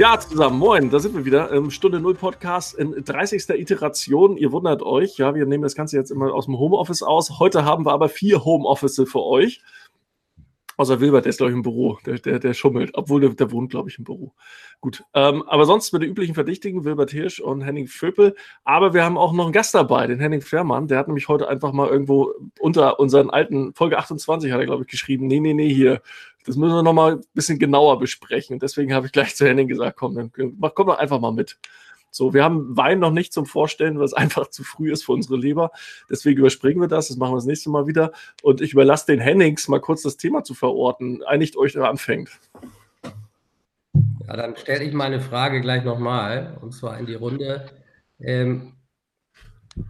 [0.00, 1.70] Ja, zusammen, moin, da sind wir wieder.
[1.70, 3.50] Stunde Null Podcast in 30.
[3.50, 4.38] Iteration.
[4.38, 7.38] Ihr wundert euch, ja, wir nehmen das Ganze jetzt immer aus dem Homeoffice aus.
[7.38, 9.60] Heute haben wir aber vier Homeoffice für euch.
[10.78, 11.98] Außer Wilbert, der ist, glaube ich, im Büro.
[12.06, 12.92] Der, der, der schummelt.
[12.94, 14.32] Obwohl, der, der wohnt, glaube ich, im Büro.
[14.80, 15.04] Gut.
[15.12, 18.34] Ähm, aber sonst mit den üblichen Verdächtigen, Wilbert Hirsch und Henning Vöpel.
[18.64, 20.88] Aber wir haben auch noch einen Gast dabei, den Henning Fährmann.
[20.88, 24.84] Der hat nämlich heute einfach mal irgendwo unter unseren alten, Folge 28 hat er, glaube
[24.84, 25.26] ich, geschrieben.
[25.26, 26.00] Nee, nee, nee, hier.
[26.46, 28.54] Das müssen wir noch mal ein bisschen genauer besprechen.
[28.54, 31.58] Und deswegen habe ich gleich zu Henning gesagt, komm, dann komm doch einfach mal mit.
[32.10, 35.36] So, wir haben Wein noch nicht zum Vorstellen, was einfach zu früh ist für unsere
[35.36, 35.70] Leber.
[36.08, 37.08] Deswegen überspringen wir das.
[37.08, 38.12] Das machen wir das nächste Mal wieder.
[38.42, 41.22] Und ich überlasse den Hennings mal kurz das Thema zu verorten.
[41.24, 42.30] Einigt euch, wer anfängt.
[44.26, 47.66] Ja, dann stelle ich meine Frage gleich nochmal, und zwar in die Runde.
[48.20, 48.74] Ähm,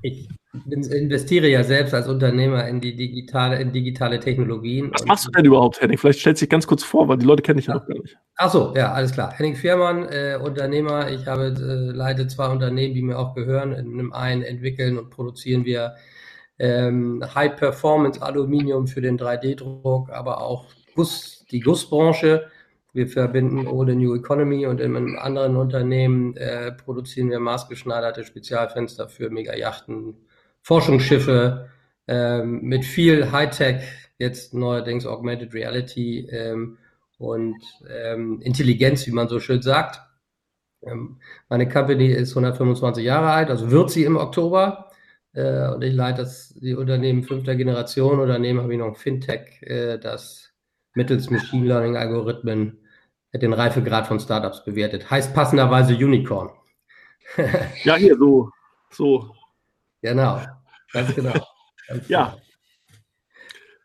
[0.02, 0.29] ich
[0.69, 4.91] investiere ja selbst als Unternehmer in die digitale, in digitale Technologien.
[4.93, 5.97] Was machst du denn überhaupt, Henning?
[5.97, 7.95] Vielleicht stellst du dich ganz kurz vor, weil die Leute kenne ich ja noch gar
[7.95, 8.16] nicht.
[8.37, 9.32] Ach so, ja, alles klar.
[9.32, 11.10] Henning Fährmann, äh, Unternehmer.
[11.10, 13.73] Ich habe, äh, leite zwei Unternehmen, die mir auch gehören.
[13.73, 15.95] In einem einen entwickeln und produzieren wir
[16.59, 22.47] ähm, High-Performance-Aluminium für den 3D-Druck, aber auch Guss, die Gussbranche.
[22.93, 29.09] Wir verbinden Ode New Economy und in einem anderen Unternehmen äh, produzieren wir maßgeschneiderte Spezialfenster
[29.09, 30.16] für Megayachten,
[30.63, 31.69] Forschungsschiffe
[32.09, 33.82] ähm, mit viel Hightech,
[34.19, 36.79] jetzt neuerdings Augmented Reality ähm,
[37.19, 40.01] und ähm, Intelligenz, wie man so schön sagt.
[40.82, 44.91] Ähm, meine Company ist 125 Jahre alt, also wird sie im Oktober.
[45.32, 48.21] Äh, und ich leite das, die Unternehmen fünfter Generation.
[48.21, 50.49] Unternehmen habe ich noch ein Fintech, äh, das
[50.95, 52.79] mittels Machine Learning Algorithmen
[53.33, 55.10] den Reifegrad von Startups bewertet.
[55.10, 56.51] Heißt passenderweise Unicorn.
[57.85, 58.51] ja, hier so,
[58.91, 59.35] so
[60.02, 60.41] Genau,
[60.93, 61.32] ganz genau.
[61.88, 62.37] Ganz ja.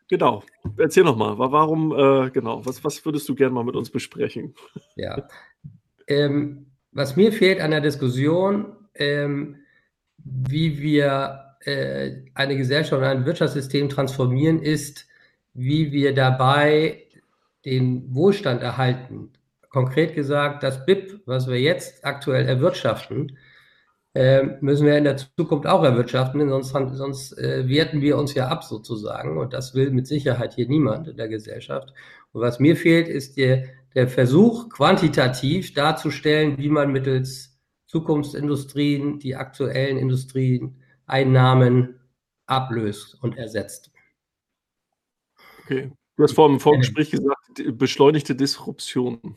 [0.08, 0.42] Genau.
[0.78, 4.54] Erzähl nochmal, warum, äh, genau, was, was würdest du gerne mal mit uns besprechen?
[4.96, 5.28] Ja.
[6.06, 9.56] Ähm, was mir fehlt an der Diskussion, ähm,
[10.18, 15.06] wie wir äh, eine Gesellschaft und ein Wirtschaftssystem transformieren, ist,
[15.52, 17.05] wie wir dabei
[17.66, 19.32] den Wohlstand erhalten.
[19.68, 23.36] Konkret gesagt, das BIP, was wir jetzt aktuell erwirtschaften,
[24.14, 28.48] äh, müssen wir in der Zukunft auch erwirtschaften, sonst, sonst äh, werten wir uns ja
[28.48, 29.36] ab sozusagen.
[29.36, 31.92] Und das will mit Sicherheit hier niemand in der Gesellschaft.
[32.32, 39.36] Und was mir fehlt, ist der, der Versuch, quantitativ darzustellen, wie man mittels Zukunftsindustrien die
[39.36, 42.00] aktuellen Industrieeinnahmen
[42.46, 43.90] ablöst und ersetzt.
[45.64, 45.92] Okay.
[46.16, 49.36] Du hast vor dem Vorgespräch gesagt, beschleunigte Disruption.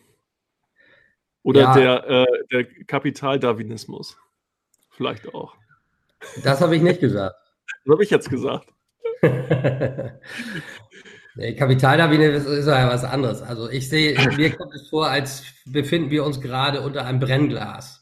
[1.43, 1.73] Oder ja.
[1.73, 4.17] der, äh, der Kapitaldarwinismus
[4.89, 5.55] vielleicht auch.
[6.43, 7.35] Das habe ich nicht gesagt.
[7.85, 8.67] Das habe ich jetzt gesagt.
[11.35, 13.41] nee, Kapitaldarwinismus ist ja was anderes.
[13.43, 18.01] Also ich sehe, mir kommt es vor, als befinden wir uns gerade unter einem Brennglas.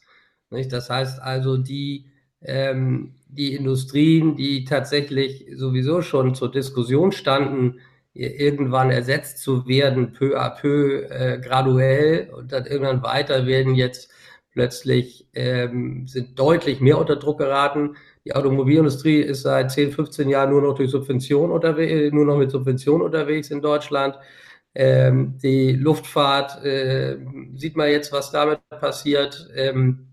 [0.50, 0.72] Nicht?
[0.72, 2.06] Das heißt also, die,
[2.40, 7.80] ähm, die Industrien, die tatsächlich sowieso schon zur Diskussion standen,
[8.18, 14.10] irgendwann ersetzt zu werden, peu à peu, äh, graduell und dann irgendwann weiter werden jetzt
[14.52, 17.96] plötzlich ähm, sind deutlich mehr unter Druck geraten.
[18.24, 22.50] Die Automobilindustrie ist seit 10, 15 Jahren nur noch durch Subvention unterwegs, nur noch mit
[22.50, 24.16] Subvention unterwegs in Deutschland.
[24.74, 27.18] Ähm, die Luftfahrt äh,
[27.54, 29.48] sieht man jetzt, was damit passiert.
[29.54, 30.08] Ähm,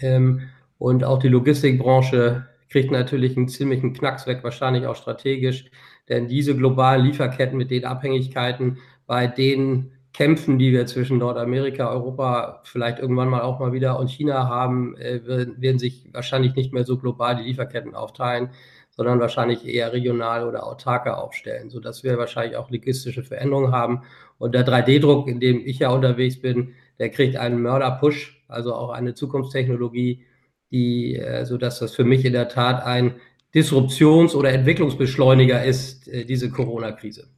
[0.00, 0.42] ähm,
[0.78, 5.70] und auch die Logistikbranche kriegt natürlich einen ziemlichen Knacks weg, wahrscheinlich auch strategisch.
[6.08, 12.62] Denn diese globalen Lieferketten mit den Abhängigkeiten, bei denen Kämpfen, die wir zwischen Nordamerika, Europa,
[12.64, 16.84] vielleicht irgendwann mal auch mal wieder und China haben, äh, werden sich wahrscheinlich nicht mehr
[16.84, 18.48] so global die Lieferketten aufteilen,
[18.92, 24.04] sondern wahrscheinlich eher regional oder autarker aufstellen, sodass wir wahrscheinlich auch logistische Veränderungen haben.
[24.38, 28.90] Und der 3D-Druck, in dem ich ja unterwegs bin, der kriegt einen Mörder-Push, also auch
[28.90, 30.24] eine Zukunftstechnologie,
[30.70, 33.16] die, äh, sodass das für mich in der Tat ein
[33.56, 37.30] Disruptions- oder Entwicklungsbeschleuniger ist, äh, diese Corona-Krise.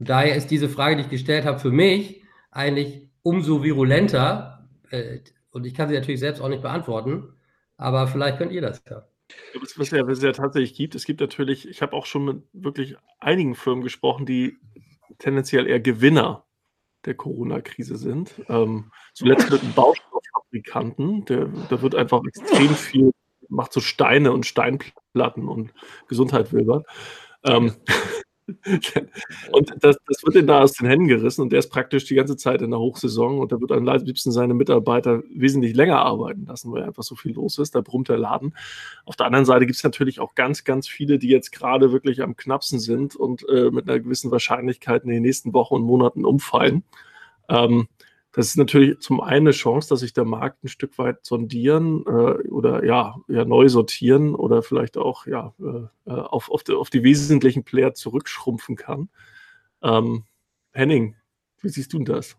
[0.00, 4.68] Daher ist diese Frage, die ich gestellt habe, für mich eigentlich umso virulenter.
[4.90, 5.20] Äh,
[5.50, 7.32] und ich kann sie natürlich selbst auch nicht beantworten,
[7.76, 9.06] aber vielleicht könnt ihr das ja.
[9.54, 12.96] Ja, was es ja tatsächlich gibt, es gibt natürlich, ich habe auch schon mit wirklich
[13.18, 14.56] einigen Firmen gesprochen, die
[15.18, 16.44] tendenziell eher Gewinner
[17.04, 18.34] der Corona-Krise sind.
[18.48, 23.12] Ähm, zuletzt mit einem Baustofffabrikanten, der, da wird einfach extrem viel,
[23.48, 25.72] macht so Steine und Steinplatten und
[26.08, 26.86] Gesundheit wilbert.
[27.44, 27.72] Ähm,
[29.50, 32.14] und das, das wird ihm da aus den Händen gerissen und der ist praktisch die
[32.14, 36.46] ganze Zeit in der Hochsaison und da wird am liebsten seine Mitarbeiter wesentlich länger arbeiten
[36.46, 37.74] lassen, weil einfach so viel los ist.
[37.74, 38.54] Da brummt der Laden.
[39.04, 42.22] Auf der anderen Seite gibt es natürlich auch ganz, ganz viele, die jetzt gerade wirklich
[42.22, 46.24] am knappsten sind und äh, mit einer gewissen Wahrscheinlichkeit in den nächsten Wochen und Monaten
[46.24, 46.84] umfallen.
[47.48, 47.88] Ähm,
[48.36, 52.04] Das ist natürlich zum einen eine Chance, dass sich der Markt ein Stück weit sondieren
[52.04, 56.74] äh, oder ja, ja, neu sortieren oder vielleicht auch ja, äh, äh auf, auf, die,
[56.74, 59.08] auf die wesentlichen Player zurückschrumpfen kann.
[59.82, 60.24] Ähm,
[60.72, 61.16] Henning,
[61.62, 62.36] wie siehst du das?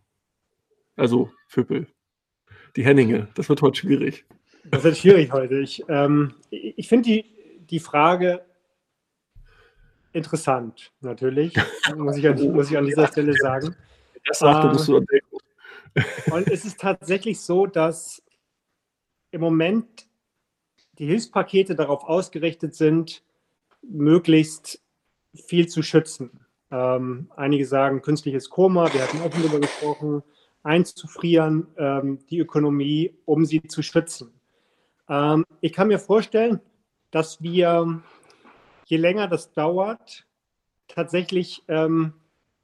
[0.96, 1.88] Also, Füppel.
[2.76, 4.28] Die Henninge, das wird heute schwierig.
[4.66, 5.58] Das wird schwierig heute.
[5.62, 7.26] Ich, ähm, ich finde die,
[7.72, 8.46] die Frage
[10.14, 11.56] interessant, natürlich,
[11.98, 13.76] muss ich an, muss ich an dieser Stelle sagen.
[14.28, 15.38] Das sagte, musst du entdecken.
[16.32, 18.22] Und es ist tatsächlich so, dass
[19.32, 20.08] im Moment
[20.98, 23.24] die Hilfspakete darauf ausgerichtet sind,
[23.82, 24.82] möglichst
[25.34, 26.46] viel zu schützen.
[26.72, 30.24] Ähm, einige sagen künstliches Koma, wir hatten auch darüber gesprochen,
[30.64, 34.34] einzufrieren, ähm, die Ökonomie, um sie zu schützen.
[35.08, 36.60] Ähm, ich kann mir vorstellen,
[37.12, 38.02] dass wir,
[38.86, 40.26] je länger das dauert,
[40.88, 42.14] tatsächlich ähm,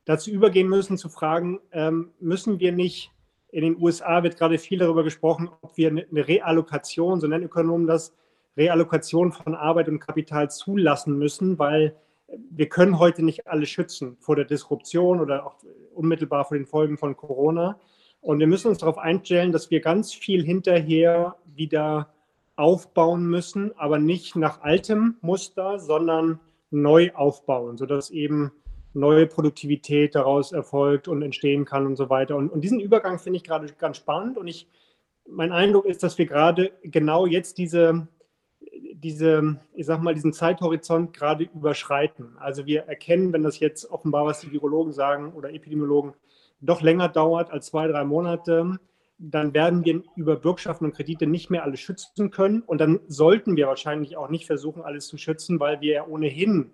[0.06, 3.12] dazu übergehen müssen, zu fragen, ähm, müssen wir nicht,
[3.54, 7.86] in den USA wird gerade viel darüber gesprochen, ob wir eine Reallokation, so nennen Ökonomen
[7.86, 8.12] das,
[8.58, 11.96] Reallokation von Arbeit und Kapital zulassen müssen, weil
[12.50, 15.56] wir können heute nicht alle schützen vor der Disruption oder auch
[15.94, 17.80] unmittelbar vor den Folgen von Corona.
[18.22, 22.12] Und wir müssen uns darauf einstellen, dass wir ganz viel hinterher wieder
[22.56, 26.40] aufbauen müssen, aber nicht nach altem Muster, sondern
[26.72, 28.52] neu aufbauen, sodass eben
[28.94, 32.36] neue Produktivität daraus erfolgt und entstehen kann und so weiter.
[32.36, 34.38] Und, und diesen Übergang finde ich gerade ganz spannend.
[34.38, 34.68] Und ich,
[35.28, 38.08] mein Eindruck ist, dass wir gerade genau jetzt diese,
[38.94, 42.36] diese, ich sag mal, diesen Zeithorizont gerade überschreiten.
[42.40, 46.14] Also wir erkennen, wenn das jetzt offenbar, was die Virologen sagen oder Epidemiologen,
[46.62, 48.80] doch länger dauert als zwei, drei Monate,
[49.18, 52.62] dann werden wir über Bürgschaften und Kredite nicht mehr alles schützen können.
[52.62, 56.72] Und dann sollten wir wahrscheinlich auch nicht versuchen, alles zu schützen, weil wir ja ohnehin,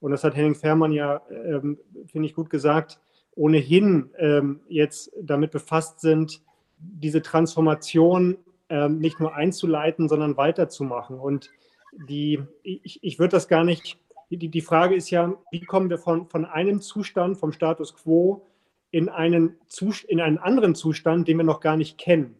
[0.00, 3.00] und das hat Henning Fährmann ja, ähm, finde ich, gut gesagt,
[3.34, 6.42] ohnehin ähm, jetzt damit befasst sind,
[6.78, 8.38] diese Transformation
[8.68, 11.18] ähm, nicht nur einzuleiten, sondern weiterzumachen.
[11.18, 11.50] Und
[11.92, 13.98] die, ich, ich würde das gar nicht,
[14.30, 18.46] die, die Frage ist ja, wie kommen wir von, von einem Zustand, vom Status quo,
[18.90, 19.56] in einen,
[20.08, 22.36] in einen anderen Zustand, den wir noch gar nicht kennen.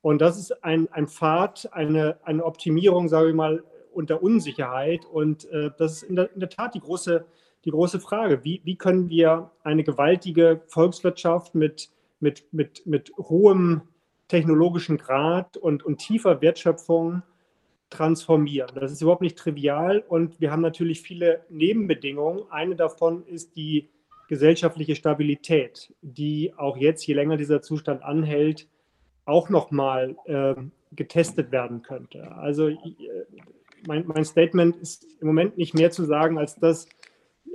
[0.00, 3.64] Und das ist ein, ein Pfad, eine, eine Optimierung, sage ich mal,
[3.96, 5.04] unter Unsicherheit.
[5.04, 7.24] Und äh, das ist in der, in der, Tat die große,
[7.64, 8.44] die große Frage.
[8.44, 11.90] Wie, wie können wir eine gewaltige Volkswirtschaft mit,
[12.20, 13.82] mit, mit, mit hohem
[14.28, 17.22] technologischen Grad und, und tiefer Wertschöpfung
[17.90, 18.70] transformieren?
[18.74, 22.44] Das ist überhaupt nicht trivial und wir haben natürlich viele Nebenbedingungen.
[22.50, 23.88] Eine davon ist die
[24.28, 28.68] gesellschaftliche Stabilität, die auch jetzt, je länger dieser Zustand anhält,
[29.24, 30.54] auch nochmal äh,
[30.92, 32.32] getestet werden könnte.
[32.32, 32.76] Also äh,
[33.86, 36.86] mein, mein, Statement ist im Moment nicht mehr zu sagen, als dass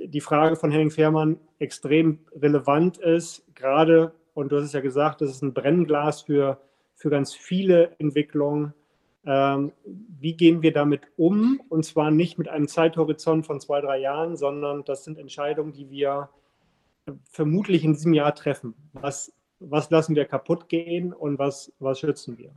[0.03, 5.21] die Frage von Henning Fehrmann extrem relevant ist, gerade, und du hast es ja gesagt,
[5.21, 6.59] das ist ein Brennglas für,
[6.95, 8.73] für ganz viele Entwicklungen.
[9.25, 11.61] Ähm, wie gehen wir damit um?
[11.69, 15.89] Und zwar nicht mit einem Zeithorizont von zwei, drei Jahren, sondern das sind Entscheidungen, die
[15.89, 16.29] wir
[17.29, 18.73] vermutlich in diesem Jahr treffen.
[18.93, 22.51] Was, was lassen wir kaputt gehen und was, was schützen wir?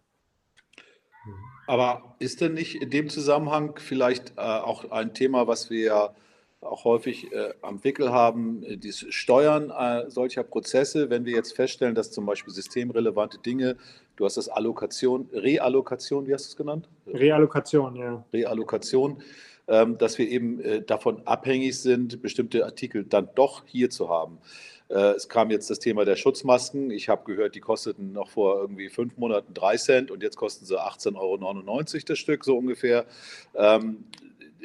[1.66, 6.14] Aber ist denn nicht in dem Zusammenhang vielleicht äh, auch ein Thema, was wir ja
[6.60, 11.54] auch häufig äh, am Wickel haben, äh, das Steuern äh, solcher Prozesse, wenn wir jetzt
[11.54, 13.76] feststellen, dass zum Beispiel systemrelevante Dinge,
[14.16, 16.88] du hast das Allokation, Reallokation, wie hast du es genannt?
[17.06, 18.24] Reallokation, ja.
[18.32, 19.22] Reallokation
[19.66, 24.38] ähm, dass wir eben äh, davon abhängig sind, bestimmte Artikel dann doch hier zu haben.
[24.88, 26.90] Äh, es kam jetzt das Thema der Schutzmasken.
[26.90, 30.64] Ich habe gehört, die kosteten noch vor irgendwie fünf Monaten drei Cent und jetzt kosten
[30.64, 33.06] sie 18,99 Euro das Stück, so ungefähr.
[33.54, 34.04] Ähm,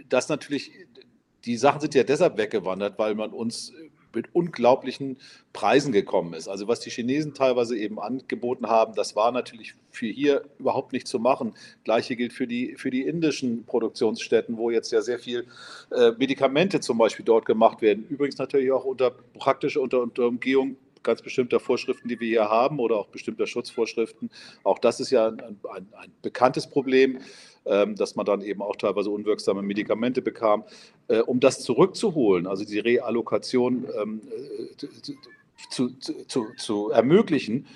[0.09, 0.71] das natürlich,
[1.45, 3.73] die Sachen sind ja deshalb weggewandert, weil man uns
[4.13, 5.17] mit unglaublichen
[5.53, 6.47] Preisen gekommen ist.
[6.47, 11.07] Also was die Chinesen teilweise eben angeboten haben, das war natürlich für hier überhaupt nicht
[11.07, 11.53] zu machen.
[11.83, 15.45] Gleiche gilt für die, für die indischen Produktionsstätten, wo jetzt ja sehr viel
[15.91, 18.05] äh, Medikamente zum Beispiel dort gemacht werden.
[18.09, 22.79] Übrigens natürlich auch unter praktisch unter, unter Umgehung ganz bestimmter Vorschriften, die wir hier haben
[22.79, 24.29] oder auch bestimmter Schutzvorschriften.
[24.63, 27.19] Auch das ist ja ein, ein, ein bekanntes Problem.
[27.65, 30.63] Ähm, dass man dann eben auch teilweise unwirksame Medikamente bekam.
[31.07, 34.87] Äh, um das zurückzuholen, also die Reallokation ähm, äh,
[35.69, 37.67] zu, zu, zu ermöglichen,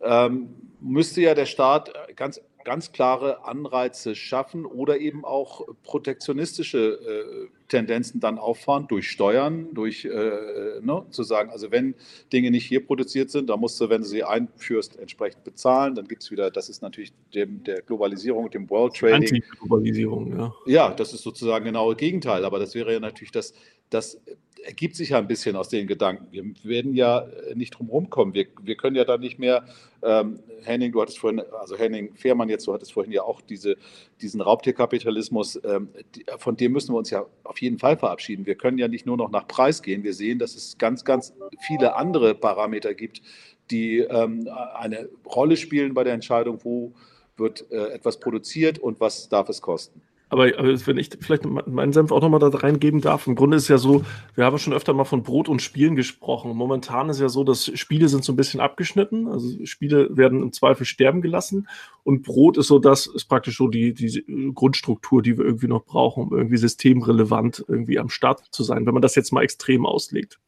[0.00, 0.48] ähm,
[0.80, 8.38] müsste ja der Staat ganz ganz klare Anreize schaffen oder eben auch protektionistische Tendenzen dann
[8.38, 11.94] auffahren durch Steuern, durch äh, ne, zu sagen, also wenn
[12.32, 15.94] Dinge nicht hier produziert sind, dann musst du, wenn du sie einführst, entsprechend bezahlen.
[15.94, 19.22] Dann gibt es wieder, das ist natürlich dem, der Globalisierung, dem World Trading.
[19.22, 20.54] Anti-Globalisierung, ja.
[20.66, 22.44] Ja, das ist sozusagen genau das Gegenteil.
[22.44, 23.52] Aber das wäre ja natürlich das,
[23.90, 24.20] das
[24.66, 26.26] ergibt sich ja ein bisschen aus den Gedanken.
[26.30, 28.34] Wir werden ja nicht drum rumkommen.
[28.34, 29.64] Wir, wir können ja da nicht mehr,
[30.02, 33.76] ähm, Henning, du hattest vorhin, also Henning Fehrmann jetzt, du hattest vorhin ja auch diese,
[34.20, 38.46] diesen Raubtierkapitalismus, ähm, die, von dem müssen wir uns ja auf jeden Fall verabschieden.
[38.46, 40.02] Wir können ja nicht nur noch nach Preis gehen.
[40.02, 41.32] Wir sehen, dass es ganz, ganz
[41.66, 43.22] viele andere Parameter gibt,
[43.70, 46.92] die ähm, eine Rolle spielen bei der Entscheidung, wo
[47.36, 50.00] wird äh, etwas produziert und was darf es kosten.
[50.28, 53.68] Aber, aber, wenn ich vielleicht meinen Senf auch nochmal da reingeben darf, im Grunde ist
[53.68, 54.04] ja so,
[54.34, 56.56] wir haben schon öfter mal von Brot und Spielen gesprochen.
[56.56, 59.28] Momentan ist ja so, dass Spiele sind so ein bisschen abgeschnitten.
[59.28, 61.68] Also Spiele werden im Zweifel sterben gelassen.
[62.02, 65.84] Und Brot ist so, das ist praktisch so die, die Grundstruktur, die wir irgendwie noch
[65.84, 69.86] brauchen, um irgendwie systemrelevant irgendwie am Start zu sein, wenn man das jetzt mal extrem
[69.86, 70.40] auslegt.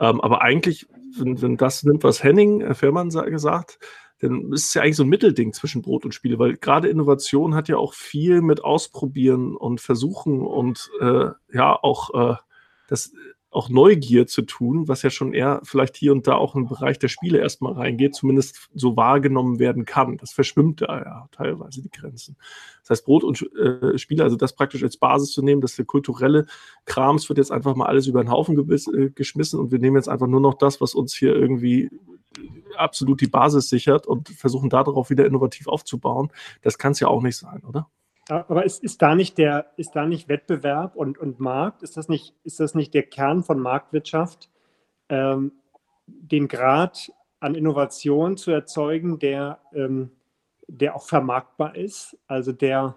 [0.00, 0.86] Ähm, aber eigentlich,
[1.18, 3.78] wenn, wenn das nimmt, was Henning äh, Fährmann gesagt,
[4.22, 7.54] dann ist es ja eigentlich so ein Mittelding zwischen Brot und Spiele, weil gerade Innovation
[7.54, 12.36] hat ja auch viel mit Ausprobieren und Versuchen und äh, ja auch äh,
[12.86, 13.12] das
[13.50, 16.98] auch Neugier zu tun, was ja schon eher vielleicht hier und da auch im Bereich
[16.98, 20.16] der Spiele erstmal reingeht, zumindest so wahrgenommen werden kann.
[20.16, 22.36] Das verschwimmt da ja teilweise die Grenzen.
[22.80, 25.84] Das heißt, Brot und äh, Spiele, also das praktisch als Basis zu nehmen, dass der
[25.84, 26.46] kulturelle
[26.86, 30.08] Krams wird jetzt einfach mal alles über den Haufen äh, geschmissen und wir nehmen jetzt
[30.08, 31.90] einfach nur noch das, was uns hier irgendwie
[32.76, 36.30] absolut die Basis sichert und versuchen darauf wieder innovativ aufzubauen.
[36.62, 37.88] Das kann es ja auch nicht sein, oder?
[38.28, 42.08] Aber ist, ist, da nicht der, ist da nicht Wettbewerb und, und Markt, ist das,
[42.08, 44.48] nicht, ist das nicht der Kern von Marktwirtschaft,
[45.08, 45.52] ähm,
[46.06, 50.12] den Grad an Innovation zu erzeugen, der, ähm,
[50.68, 52.16] der auch vermarktbar ist?
[52.28, 52.96] Also der,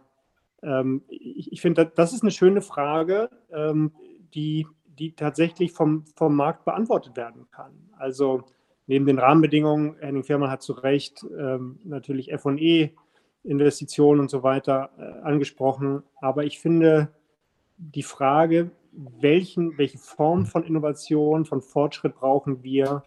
[0.62, 3.94] ähm, ich, ich finde, das ist eine schöne Frage, ähm,
[4.36, 7.90] die, die tatsächlich vom, vom Markt beantwortet werden kann.
[7.98, 8.46] Also
[8.88, 12.92] neben den Rahmenbedingungen, Henning Firman hat zu Recht ähm, natürlich FE
[13.44, 16.04] Investitionen und so weiter äh, angesprochen.
[16.20, 17.10] Aber ich finde
[17.78, 23.04] die Frage, welchen, welche Form von Innovation, von Fortschritt brauchen wir,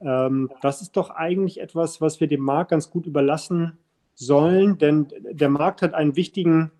[0.00, 3.78] ähm, das ist doch eigentlich etwas, was wir dem Markt ganz gut überlassen
[4.14, 6.72] sollen, denn der Markt hat einen wichtigen,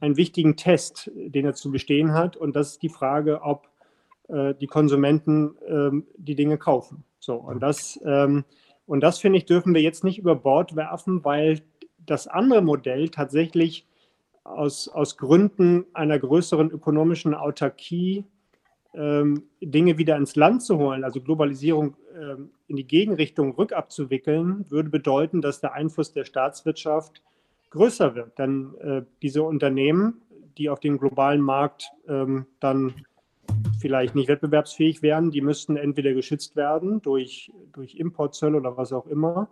[0.00, 2.36] einen wichtigen Test, den er zu bestehen hat.
[2.36, 3.68] Und das ist die Frage, ob
[4.28, 7.04] äh, die Konsumenten ähm, die Dinge kaufen.
[7.28, 8.46] So, und das, ähm,
[8.86, 11.60] und das finde ich, dürfen wir jetzt nicht über Bord werfen, weil
[11.98, 13.86] das andere Modell tatsächlich
[14.44, 18.24] aus, aus Gründen einer größeren ökonomischen Autarkie
[18.94, 24.88] ähm, Dinge wieder ins Land zu holen, also Globalisierung ähm, in die Gegenrichtung rückabzuwickeln, würde
[24.88, 27.22] bedeuten, dass der Einfluss der Staatswirtschaft
[27.68, 28.38] größer wird.
[28.38, 30.22] Denn äh, diese Unternehmen,
[30.56, 32.94] die auf dem globalen Markt ähm, dann
[33.78, 39.06] vielleicht nicht wettbewerbsfähig wären, die müssten entweder geschützt werden durch, durch Importzölle oder was auch
[39.06, 39.48] immer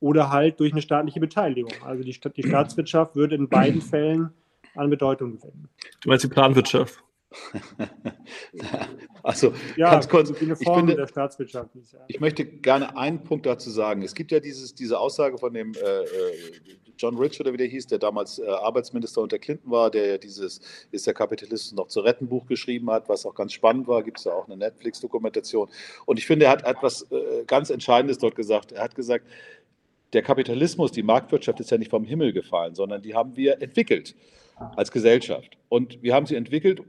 [0.00, 1.72] oder halt durch eine staatliche Beteiligung.
[1.84, 4.30] Also die, die Staatswirtschaft würde in beiden Fällen
[4.74, 5.68] an Bedeutung gewinnen.
[6.00, 7.02] Du meinst die Planwirtschaft?
[9.22, 11.70] also ja, ganz kurz, ich, finde, der Staatswirtschaft.
[12.08, 14.02] Ich möchte gerne einen Punkt dazu sagen.
[14.02, 16.04] Es gibt ja dieses, diese Aussage von dem äh, äh,
[17.02, 20.18] John Rich oder wie der hieß, der damals äh, Arbeitsminister unter Clinton war, der ja
[20.18, 20.60] dieses
[20.92, 24.02] Ist der Kapitalist noch zu retten Buch geschrieben hat, was auch ganz spannend war.
[24.02, 25.68] Gibt es ja auch eine Netflix-Dokumentation.
[26.06, 28.70] Und ich finde, er hat etwas äh, ganz Entscheidendes dort gesagt.
[28.70, 29.26] Er hat gesagt,
[30.12, 34.14] der Kapitalismus, die Marktwirtschaft ist ja nicht vom Himmel gefallen, sondern die haben wir entwickelt
[34.76, 35.56] als Gesellschaft.
[35.68, 36.82] Und wir haben sie entwickelt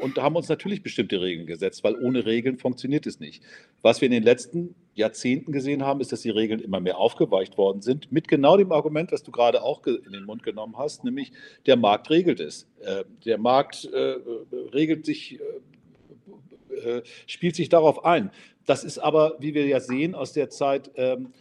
[0.00, 3.42] und haben uns natürlich bestimmte Regeln gesetzt, weil ohne Regeln funktioniert es nicht.
[3.82, 7.58] Was wir in den letzten Jahrzehnten gesehen haben, ist, dass die Regeln immer mehr aufgeweicht
[7.58, 11.04] worden sind, mit genau dem Argument, was du gerade auch in den Mund genommen hast,
[11.04, 11.32] nämlich
[11.66, 12.66] der Markt regelt es.
[12.80, 14.16] Äh, der Markt äh,
[14.72, 15.38] regelt sich,
[16.84, 18.30] äh, spielt sich darauf ein.
[18.66, 21.32] Das ist aber, wie wir ja sehen aus der Zeit, ähm,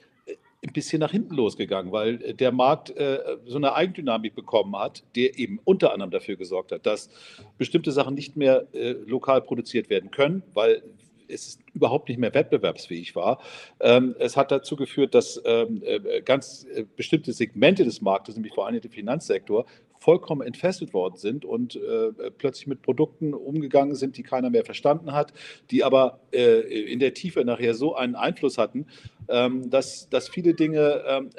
[0.62, 5.04] ein bisschen nach hinten losgegangen, weil äh, der Markt äh, so eine Eigendynamik bekommen hat,
[5.16, 7.10] der eben unter anderem dafür gesorgt hat, dass
[7.58, 10.84] bestimmte Sachen nicht mehr äh, lokal produziert werden können, weil
[11.30, 13.40] es überhaupt nicht mehr wettbewerbsfähig war.
[13.80, 18.54] Ähm, es hat dazu geführt, dass ähm, äh, ganz äh, bestimmte Segmente des Marktes, nämlich
[18.54, 19.66] vor allem der Finanzsektor,
[20.00, 25.12] vollkommen entfesselt worden sind und äh, plötzlich mit Produkten umgegangen sind, die keiner mehr verstanden
[25.12, 25.34] hat,
[25.72, 28.88] die aber äh, in der Tiefe nachher so einen Einfluss hatten,
[29.28, 31.30] ähm, dass, dass viele Dinge ähm,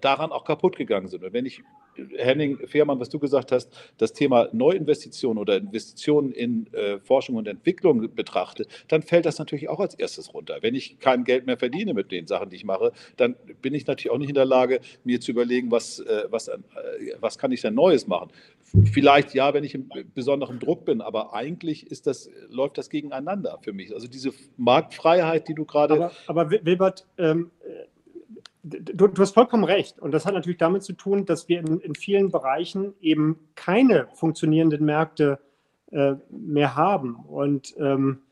[0.00, 1.24] daran auch kaputt gegangen sind.
[1.24, 1.62] Und wenn ich
[2.16, 7.48] Henning Fehrmann, was du gesagt hast, das Thema Neuinvestitionen oder Investitionen in äh, Forschung und
[7.48, 10.58] Entwicklung betrachte, dann fällt das natürlich auch als erstes runter.
[10.60, 13.86] Wenn ich kein Geld mehr verdiene mit den Sachen, die ich mache, dann bin ich
[13.86, 16.58] natürlich auch nicht in der Lage, mir zu überlegen, was, äh, was, äh,
[17.20, 18.30] was kann ich denn Neues machen.
[18.92, 23.58] Vielleicht ja, wenn ich im besonderen Druck bin, aber eigentlich ist das, läuft das gegeneinander
[23.62, 23.92] für mich.
[23.92, 25.94] Also diese Marktfreiheit, die du gerade.
[25.94, 27.50] Aber, aber Wilbert, ähm,
[28.62, 29.98] du, du, hast vollkommen recht.
[29.98, 34.08] Und das hat natürlich damit zu tun, dass wir in, in vielen Bereichen eben keine
[34.14, 35.38] funktionierenden Märkte
[35.90, 37.16] äh, mehr haben.
[37.16, 38.22] Und ähm,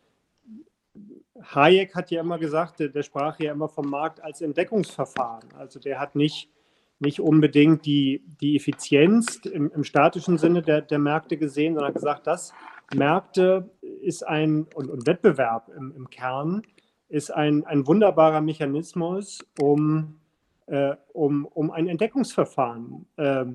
[1.42, 5.48] Hayek hat ja immer gesagt, der, der, sprach ja immer vom Markt als Entdeckungsverfahren.
[5.56, 6.50] Also der hat nicht,
[6.98, 12.26] nicht unbedingt die, die Effizienz im, im statischen Sinne der, der Märkte gesehen, sondern gesagt,
[12.26, 12.52] dass
[12.94, 13.70] Märkte
[14.02, 16.62] ist ein und, und Wettbewerb im, im Kern
[17.08, 20.20] ist ein, ein wunderbarer Mechanismus, um,
[20.66, 23.46] äh, um, um ein Entdeckungsverfahren äh,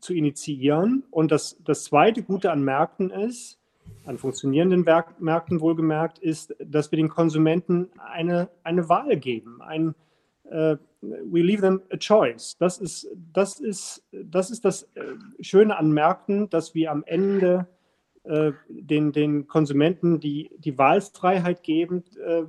[0.00, 1.04] zu initiieren.
[1.10, 3.58] Und das, das zweite Gute an Märkten ist,
[4.06, 9.62] an funktionierenden Werk Märkten wohlgemerkt, ist, dass wir den Konsumenten eine, eine Wahl geben.
[9.62, 9.94] Ein,
[10.50, 12.56] äh, we leave them a choice.
[12.58, 17.66] Das ist das, ist, das, ist das äh, Schöne an Märkten, dass wir am Ende
[18.24, 22.44] äh, den, den Konsumenten die, die Wahlfreiheit geben, äh,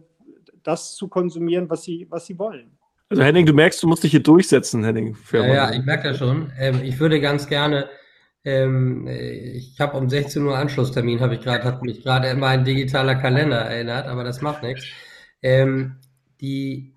[0.65, 2.77] das zu konsumieren, was sie, was sie wollen.
[3.09, 5.15] Also Henning, du merkst, du musst dich hier durchsetzen, Henning.
[5.31, 6.51] Ja, ja, ich merke das schon.
[6.57, 7.87] Ähm, ich würde ganz gerne,
[8.43, 12.65] ähm, ich habe um 16 Uhr Anschlusstermin, habe ich gerade, hat mich gerade immer ein
[12.65, 14.85] digitaler Kalender erinnert, aber das macht nichts.
[15.43, 15.97] Ähm,
[16.41, 16.95] die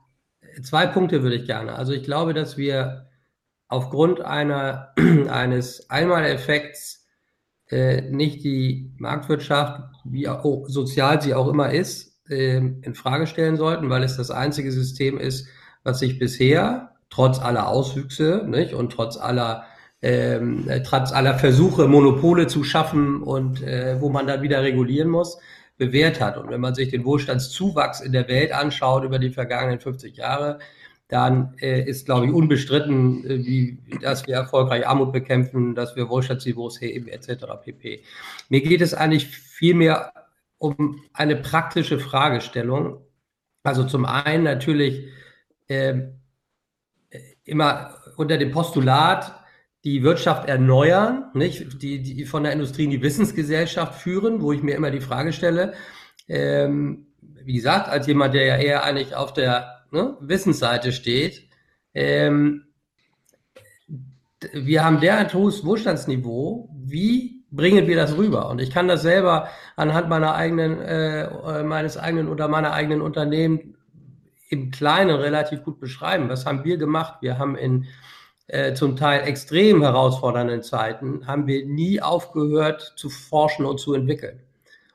[0.63, 1.75] zwei Punkte würde ich gerne.
[1.75, 3.09] Also ich glaube, dass wir
[3.69, 4.95] aufgrund einer,
[5.29, 7.07] eines Einmaleffekts
[7.71, 13.57] äh, nicht die Marktwirtschaft, wie auch, sozial sie auch immer ist, ähm, in Frage stellen
[13.57, 15.49] sollten, weil es das einzige System ist,
[15.85, 19.65] was sich bisher trotz aller Auswüchse nicht, und trotz aller
[20.01, 25.39] ähm, trotz aller Versuche, Monopole zu schaffen und äh, wo man dann wieder regulieren muss,
[25.77, 26.37] bewährt hat.
[26.37, 30.59] Und wenn man sich den Wohlstandszuwachs in der Welt anschaut über die vergangenen 50 Jahre,
[31.09, 36.09] dann äh, ist, glaube ich, unbestritten, äh, wie, dass wir erfolgreich Armut bekämpfen, dass wir
[36.09, 37.47] Wohlstandsniveaus heben, etc.
[37.65, 38.03] pp.
[38.51, 40.13] Mir geht es eigentlich vielmehr
[40.59, 43.01] um eine praktische Fragestellung.
[43.63, 45.09] Also zum einen natürlich
[45.69, 46.09] äh,
[47.45, 49.35] immer unter dem Postulat,
[49.85, 51.83] die Wirtschaft erneuern, nicht?
[51.83, 55.33] Die, die von der Industrie in die Wissensgesellschaft führen, wo ich mir immer die Frage
[55.33, 55.75] stelle,
[56.27, 61.49] ähm, wie gesagt, als jemand, der ja eher eigentlich auf der ne, Wissensseite steht,
[61.95, 62.65] ähm,
[64.53, 68.49] wir haben derart hohes Wohlstandsniveau, wie bringen wir das rüber.
[68.51, 73.77] Und ich kann das selber anhand meiner eigenen, äh, meines eigenen oder meiner eigenen Unternehmen
[74.49, 76.29] im Kleinen relativ gut beschreiben.
[76.29, 77.19] Was haben wir gemacht?
[77.21, 77.87] Wir haben in
[78.49, 84.41] äh, zum Teil extrem herausfordernden Zeiten, haben wir nie aufgehört zu forschen und zu entwickeln.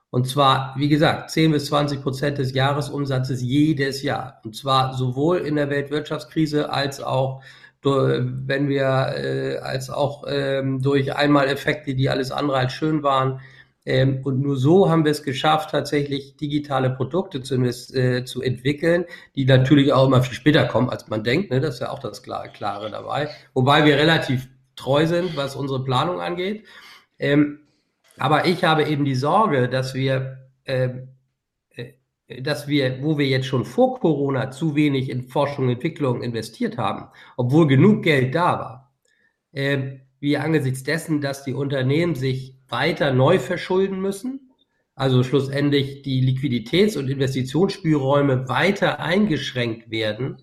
[0.10, 4.40] Und zwar, wie gesagt, 10 bis 20 Prozent des Jahresumsatzes jedes Jahr.
[4.44, 7.44] Und zwar sowohl in der Weltwirtschaftskrise als auch
[7.84, 13.42] wenn wir äh, als auch ähm, durch Einmaleffekte, die alles andere als schön waren.
[13.86, 19.06] Ähm, und nur so haben wir es geschafft, tatsächlich digitale Produkte zu, äh, zu entwickeln,
[19.36, 21.52] die natürlich auch immer viel später kommen, als man denkt.
[21.52, 21.60] Ne?
[21.60, 23.30] Das ist ja auch das Klare, Klare dabei.
[23.54, 26.66] Wobei wir relativ treu sind, was unsere Planung angeht.
[27.20, 27.60] Ähm,
[28.18, 31.10] aber ich habe eben die Sorge, dass wir ähm,
[32.42, 36.78] dass wir, wo wir jetzt schon vor Corona zu wenig in Forschung und Entwicklung investiert
[36.78, 38.94] haben, obwohl genug Geld da war,
[39.52, 44.52] äh, wir angesichts dessen, dass die Unternehmen sich weiter neu verschulden müssen,
[44.96, 50.38] also schlussendlich die Liquiditäts- und Investitionsspielräume weiter eingeschränkt werden,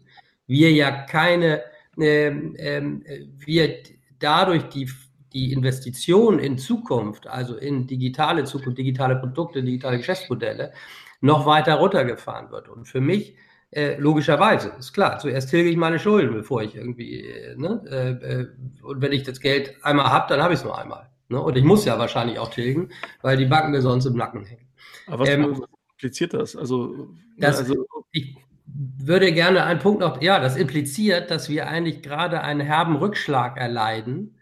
[0.46, 1.62] wir ja keine,
[1.98, 3.78] äh, äh, wir
[4.18, 4.88] dadurch die
[5.32, 10.72] die Investition in Zukunft, also in digitale Zukunft, digitale Produkte, digitale Geschäftsmodelle,
[11.20, 12.68] noch weiter runtergefahren wird.
[12.68, 13.36] Und für mich,
[13.70, 18.40] äh, logischerweise, ist klar, zuerst tilge ich meine Schulden, bevor ich irgendwie, äh, ne, äh,
[18.40, 18.48] äh
[18.82, 21.08] und wenn ich das Geld einmal habe, dann habe ich es nur einmal.
[21.28, 21.40] Ne?
[21.40, 22.90] Und ich muss ja wahrscheinlich auch tilgen,
[23.22, 24.66] weil die Banken mir sonst im Nacken hängen.
[25.06, 26.56] Aber was ähm, impliziert das?
[26.56, 32.02] Also, das, also ich würde gerne einen Punkt noch, ja, das impliziert, dass wir eigentlich
[32.02, 34.38] gerade einen herben Rückschlag erleiden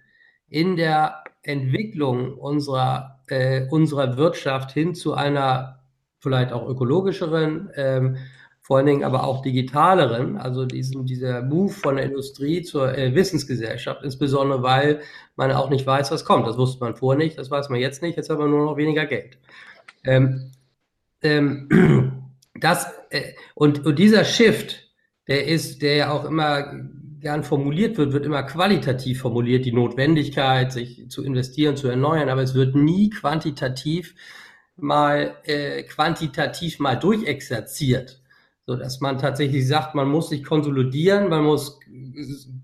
[0.49, 5.78] in der Entwicklung unserer, äh, unserer Wirtschaft hin zu einer
[6.21, 8.17] vielleicht auch ökologischeren, ähm,
[8.61, 13.15] vor allen Dingen aber auch digitaleren, also diesen, dieser Move von der Industrie zur äh,
[13.15, 15.01] Wissensgesellschaft, insbesondere weil
[15.37, 16.47] man auch nicht weiß, was kommt.
[16.47, 18.77] Das wusste man vorher nicht, das weiß man jetzt nicht, jetzt hat man nur noch
[18.77, 19.39] weniger Geld.
[20.05, 20.53] Ähm,
[21.23, 24.91] ähm, das, äh, und, und dieser Shift,
[25.29, 26.71] der ist, der ja auch immer
[27.21, 32.43] gern formuliert wird, wird immer qualitativ formuliert, die Notwendigkeit, sich zu investieren, zu erneuern, aber
[32.43, 34.15] es wird nie quantitativ
[34.81, 38.21] mal äh, quantitativ mal durchexerziert,
[38.67, 41.81] so dass man tatsächlich sagt, man muss sich konsolidieren, man muss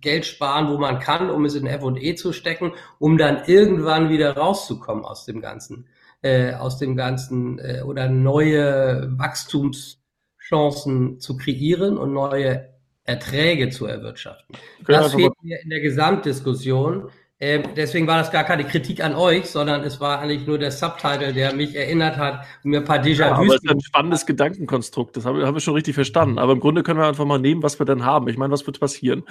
[0.00, 4.36] Geld sparen, wo man kann, um es in F&E zu stecken, um dann irgendwann wieder
[4.36, 5.86] rauszukommen aus dem Ganzen,
[6.22, 12.74] äh, aus dem Ganzen äh, oder neue Wachstumschancen zu kreieren und neue
[13.04, 14.56] Erträge zu erwirtschaften.
[14.86, 17.10] Das fehlt mir in der Gesamtdiskussion.
[17.40, 20.70] Ähm, deswegen war das gar keine Kritik an euch, sondern es war eigentlich nur der
[20.70, 23.18] Subtitle, der mich erinnert hat und mir ein paar Déjà-vus.
[23.18, 26.38] Ja, aber es ist ein spannendes Gedankenkonstrukt, das habe hab ich schon richtig verstanden.
[26.38, 28.28] Aber im Grunde können wir einfach mal nehmen, was wir dann haben.
[28.28, 29.24] Ich meine, was wird passieren?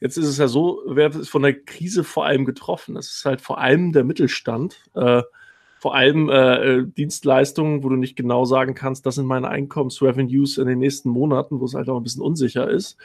[0.00, 2.96] Jetzt ist es ja so, wer ist von der Krise vor allem getroffen?
[2.96, 4.76] Es ist halt vor allem der Mittelstand.
[4.94, 5.22] Äh,
[5.80, 10.66] vor allem äh, Dienstleistungen, wo du nicht genau sagen kannst, das sind meine Einkommensrevenues in
[10.66, 12.96] den nächsten Monaten, wo es halt auch ein bisschen unsicher ist.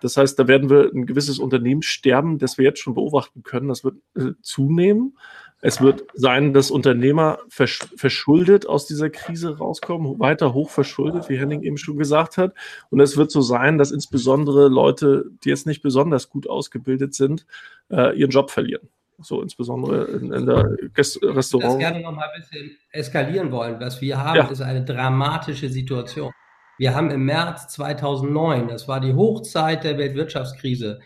[0.00, 3.68] Das heißt, da werden wir ein gewisses Unternehmen sterben, das wir jetzt schon beobachten können.
[3.68, 5.16] Das wird äh, zunehmen.
[5.60, 11.36] Es wird sein, dass Unternehmer versch verschuldet aus dieser Krise rauskommen, weiter hoch verschuldet, wie
[11.36, 12.54] Henning eben schon gesagt hat.
[12.90, 17.44] Und es wird so sein, dass insbesondere Leute, die jetzt nicht besonders gut ausgebildet sind,
[17.90, 18.88] äh, ihren Job verlieren
[19.20, 21.72] so insbesondere in, in der Gäste Restaurant.
[21.72, 23.80] Ich gerne noch mal ein bisschen eskalieren wollen.
[23.80, 24.46] Was wir haben, ja.
[24.46, 26.32] ist eine dramatische Situation.
[26.78, 31.00] Wir haben im März 2009, das war die Hochzeit der Weltwirtschaftskrise,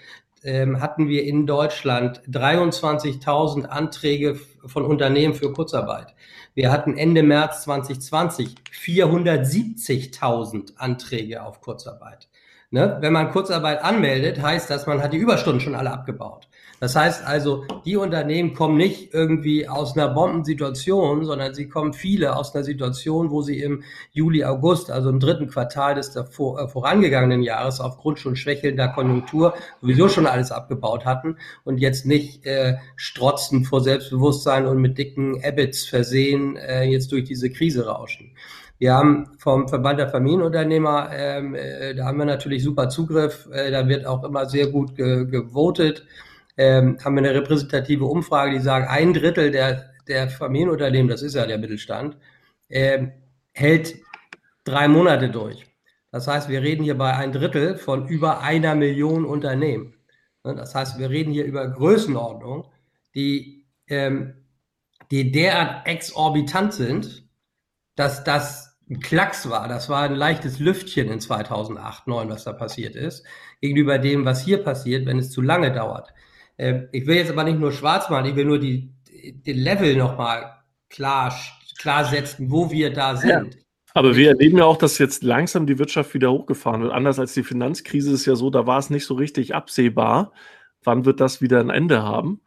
[0.45, 6.15] ähm, hatten wir in Deutschland 23.000 Anträge von Unternehmen für Kurzarbeit.
[6.55, 12.29] Wir hatten Ende März 2020 470.000 Anträge auf Kurzarbeit.
[12.73, 12.97] Ne?
[13.01, 16.49] Wenn man Kurzarbeit anmeldet, heißt das, man hat die Überstunden schon alle abgebaut.
[16.81, 22.35] Das heißt also, die Unternehmen kommen nicht irgendwie aus einer Bombensituation, sondern sie kommen viele
[22.35, 26.67] aus einer Situation, wo sie im Juli, August, also im dritten Quartal des davor, äh,
[26.67, 32.79] vorangegangenen Jahres aufgrund schon schwächelnder Konjunktur sowieso schon alles abgebaut hatten und jetzt nicht äh,
[32.97, 38.33] strotzen vor Selbstbewusstsein und mit dicken Ebits versehen äh, jetzt durch diese Krise rauschen.
[38.83, 43.71] Wir haben vom Verband der Familienunternehmer, ähm, äh, da haben wir natürlich super Zugriff, äh,
[43.71, 46.05] da wird auch immer sehr gut ge gewotet
[46.57, 51.37] ähm, haben wir eine repräsentative Umfrage, die sagen, ein Drittel der, der Familienunternehmen, das ist
[51.37, 52.17] ja der Mittelstand,
[52.71, 53.07] äh,
[53.53, 53.95] hält
[54.65, 55.65] drei Monate durch.
[56.11, 59.95] Das heißt, wir reden hier bei ein Drittel von über einer Million Unternehmen.
[60.43, 62.67] Ne, das heißt, wir reden hier über Größenordnung,
[63.15, 64.35] die, ähm,
[65.13, 67.29] die derart exorbitant sind,
[67.95, 69.69] dass das ein Klacks war.
[69.69, 73.25] Das war ein leichtes Lüftchen in 2008, 2009, was da passiert ist,
[73.61, 76.13] gegenüber dem, was hier passiert, wenn es zu lange dauert.
[76.57, 79.97] Äh, ich will jetzt aber nicht nur schwarz malen, ich will nur die, den Level
[79.97, 80.53] nochmal
[80.91, 81.35] klar,
[81.79, 83.55] klar setzen, wo wir da sind.
[83.55, 83.61] Ja.
[83.95, 86.93] Aber wir erleben ja auch, dass jetzt langsam die Wirtschaft wieder hochgefahren wird.
[86.93, 90.33] Anders als die Finanzkrise ist ja so, da war es nicht so richtig absehbar,
[90.83, 92.41] wann wird das wieder ein Ende haben.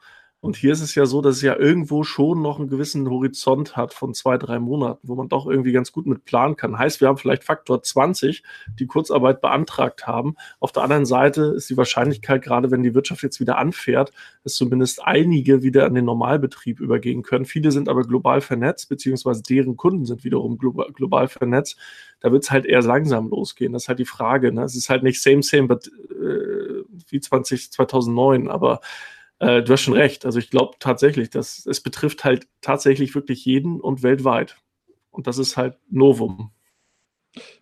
[0.46, 3.76] Und hier ist es ja so, dass es ja irgendwo schon noch einen gewissen Horizont
[3.76, 6.78] hat von zwei, drei Monaten, wo man doch irgendwie ganz gut mit planen kann.
[6.78, 8.44] Heißt, wir haben vielleicht Faktor 20,
[8.78, 10.36] die Kurzarbeit beantragt haben.
[10.60, 14.12] Auf der anderen Seite ist die Wahrscheinlichkeit, gerade wenn die Wirtschaft jetzt wieder anfährt,
[14.44, 17.46] dass zumindest einige wieder an den Normalbetrieb übergehen können.
[17.46, 21.80] Viele sind aber global vernetzt, beziehungsweise deren Kunden sind wiederum global, vernetzt.
[22.20, 23.74] Da wird es halt eher langsam losgehen.
[23.74, 24.52] Das ist halt die Frage.
[24.52, 24.62] Ne?
[24.62, 28.80] Es ist halt nicht same, same, but äh, wie 20, 2009, aber
[29.40, 30.26] äh, du hast schon recht.
[30.26, 34.58] Also ich glaube tatsächlich, dass es betrifft halt tatsächlich wirklich jeden und weltweit.
[35.12, 36.52] Und das ist halt Novum.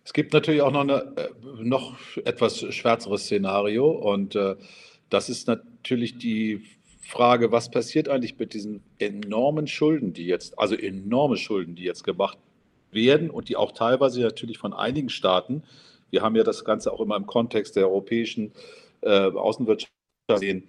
[0.04, 1.30] Es gibt natürlich auch noch, eine, äh,
[1.62, 4.56] noch etwas schwärzeres Szenario und äh,
[5.10, 6.62] das ist natürlich die
[7.00, 12.04] Frage, was passiert eigentlich mit diesen enormen Schulden, die jetzt, also enorme Schulden, die jetzt
[12.04, 12.38] gemacht
[12.92, 15.62] werden und die auch teilweise natürlich von einigen Staaten,
[16.10, 18.52] wir haben ja das Ganze auch immer im Kontext der europäischen
[19.02, 19.92] äh, Außenwirtschaft
[20.28, 20.64] gesehen,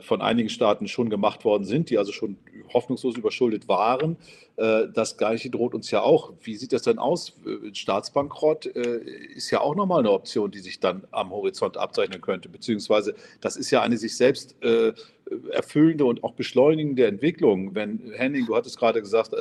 [0.00, 2.38] von einigen Staaten schon gemacht worden sind, die also schon
[2.72, 4.16] hoffnungslos überschuldet waren.
[4.56, 6.32] Äh, das Gleiche droht uns ja auch.
[6.42, 7.34] Wie sieht das denn aus?
[7.46, 12.48] Äh, Staatsbankrott ist ja auch nochmal eine Option, die sich dann am Horizont abzeichnen könnte.
[12.48, 14.56] Beziehungsweise das ist ja eine sich selbst
[15.50, 17.74] erfüllende und auch beschleunigende Entwicklung.
[17.74, 19.32] Wenn, Henning, du hattest gerade gesagt,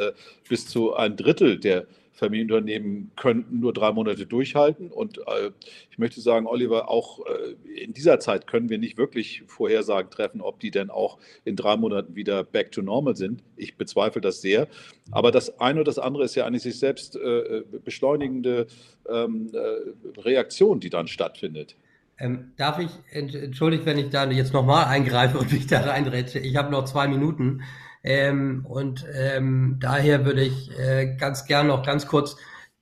[0.49, 4.91] bis zu ein Drittel der Familienunternehmen könnten nur drei Monate durchhalten.
[4.91, 5.51] Und äh,
[5.91, 10.41] ich möchte sagen, Oliver, auch äh, in dieser Zeit können wir nicht wirklich Vorhersagen treffen,
[10.41, 13.43] ob die denn auch in drei Monaten wieder back to normal sind.
[13.55, 14.67] Ich bezweifle das sehr.
[15.11, 18.65] Aber das eine oder das andere ist ja eigentlich sich selbst äh, beschleunigende
[19.07, 21.75] ähm, äh, Reaktion, die dann stattfindet.
[22.19, 26.39] Ähm, darf ich, entschuldigt, wenn ich da jetzt nochmal eingreife und mich da reinretsche.
[26.39, 27.61] Ich habe noch zwei Minuten.
[28.07, 32.37] Ähm, und ähm, daher würde ich äh, ganz gern noch ganz kurz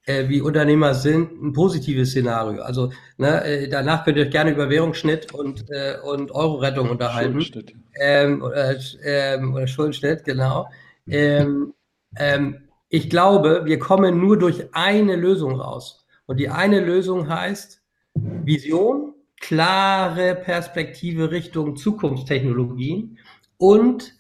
[0.06, 2.62] äh, wie Unternehmer sind, ein positives Szenario.
[2.62, 7.42] Also ne, äh, danach könnt ihr euch gerne über Währungsschnitt und, äh, und Euro-Rettung unterhalten.
[7.42, 7.74] Schuldenschnitt.
[8.00, 10.68] Ähm, oder, ähm, oder Schuldenschnitt, genau.
[11.08, 11.74] Ähm,
[12.18, 16.06] ähm, ich glaube, wir kommen nur durch eine Lösung raus.
[16.28, 17.82] Und die eine Lösung heißt
[18.14, 23.18] Vision, klare Perspektive Richtung Zukunftstechnologien
[23.58, 24.14] und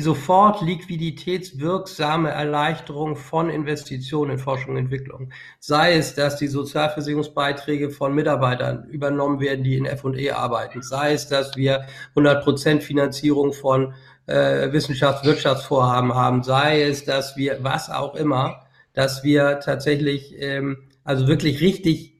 [0.00, 5.32] sofort liquiditätswirksame Erleichterung von Investitionen in Forschung und Entwicklung.
[5.58, 10.80] Sei es, dass die Sozialversicherungsbeiträge von Mitarbeitern übernommen werden, die in F&E arbeiten.
[10.80, 13.92] Sei es, dass wir 100% Finanzierung von
[14.26, 16.42] äh, Wissenschafts-, Wirtschaftsvorhaben haben.
[16.42, 18.62] Sei es, dass wir, was auch immer,
[18.94, 22.14] dass wir tatsächlich, ähm, also wirklich richtig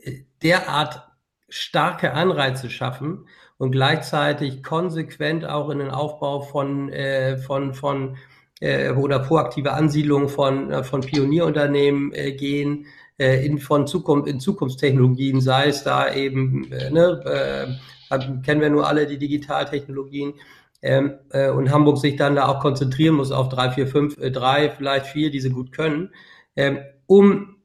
[0.00, 1.06] äh, derart
[1.48, 3.26] starke Anreize schaffen,
[3.58, 8.16] und gleichzeitig konsequent auch in den Aufbau von, äh, von, von
[8.60, 12.86] äh, oder proaktive Ansiedlung von, äh, von Pionierunternehmen äh, gehen,
[13.18, 17.76] äh, in, von Zukunft, in Zukunftstechnologien, sei es da eben, äh, ne,
[18.10, 20.34] äh, kennen wir nur alle die Digitaltechnologien,
[20.82, 24.30] ähm, äh, und Hamburg sich dann da auch konzentrieren muss auf drei, vier, fünf, äh,
[24.30, 26.10] drei, vielleicht vier, die sie gut können,
[26.54, 27.56] ähm, um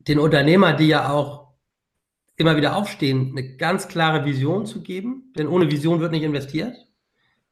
[0.00, 1.41] den Unternehmer, die ja auch
[2.36, 6.76] immer wieder aufstehen, eine ganz klare Vision zu geben, denn ohne Vision wird nicht investiert.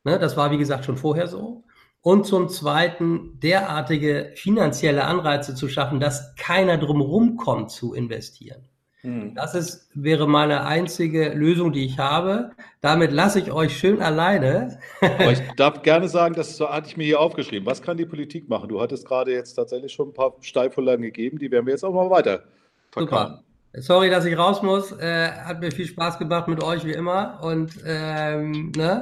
[0.04, 1.64] Ne, das war, wie gesagt, schon vorher so.
[2.02, 8.70] Und zum Zweiten derartige finanzielle Anreize zu schaffen, dass keiner drumherum kommt zu investieren.
[9.02, 9.34] Hm.
[9.34, 12.50] Das ist, wäre meine einzige Lösung, die ich habe.
[12.80, 14.78] Damit lasse ich euch schön alleine.
[15.00, 17.66] Aber ich darf gerne sagen, das so hatte ich mir hier aufgeschrieben.
[17.66, 18.68] Was kann die Politik machen?
[18.68, 21.94] Du hattest gerade jetzt tatsächlich schon ein paar Steilvorlagen gegeben, die werden wir jetzt auch
[21.94, 22.44] mal weiter
[22.90, 23.36] verkaufen.
[23.36, 23.49] Super.
[23.74, 24.92] Sorry, dass ich raus muss.
[24.92, 27.38] Äh, hat mir viel Spaß gemacht mit euch wie immer.
[27.42, 29.00] Und ähm, ne?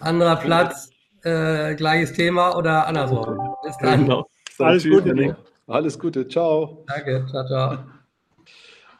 [0.00, 0.90] anderer Platz,
[1.22, 3.56] äh, gleiches Thema oder andersrum.
[3.62, 4.04] Bis dann.
[4.04, 4.28] Genau.
[4.58, 5.36] Alles Gute.
[5.66, 6.28] Alles Gute.
[6.28, 6.84] Ciao.
[6.88, 7.26] Danke.
[7.30, 7.78] Ciao, ciao.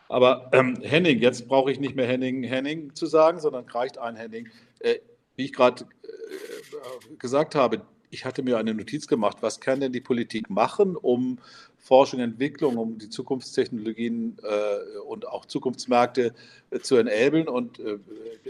[0.08, 4.16] Aber ähm, Henning, jetzt brauche ich nicht mehr Henning, Henning zu sagen, sondern reicht ein
[4.16, 4.48] Henning.
[4.80, 4.96] Äh,
[5.36, 9.92] wie ich gerade äh, gesagt habe, ich hatte mir eine Notiz gemacht, was kann denn
[9.92, 11.38] die Politik machen, um
[11.82, 16.32] Forschung und Entwicklung, um die Zukunftstechnologien äh, und auch Zukunftsmärkte
[16.70, 17.48] äh, zu enablen.
[17.48, 17.98] Und äh,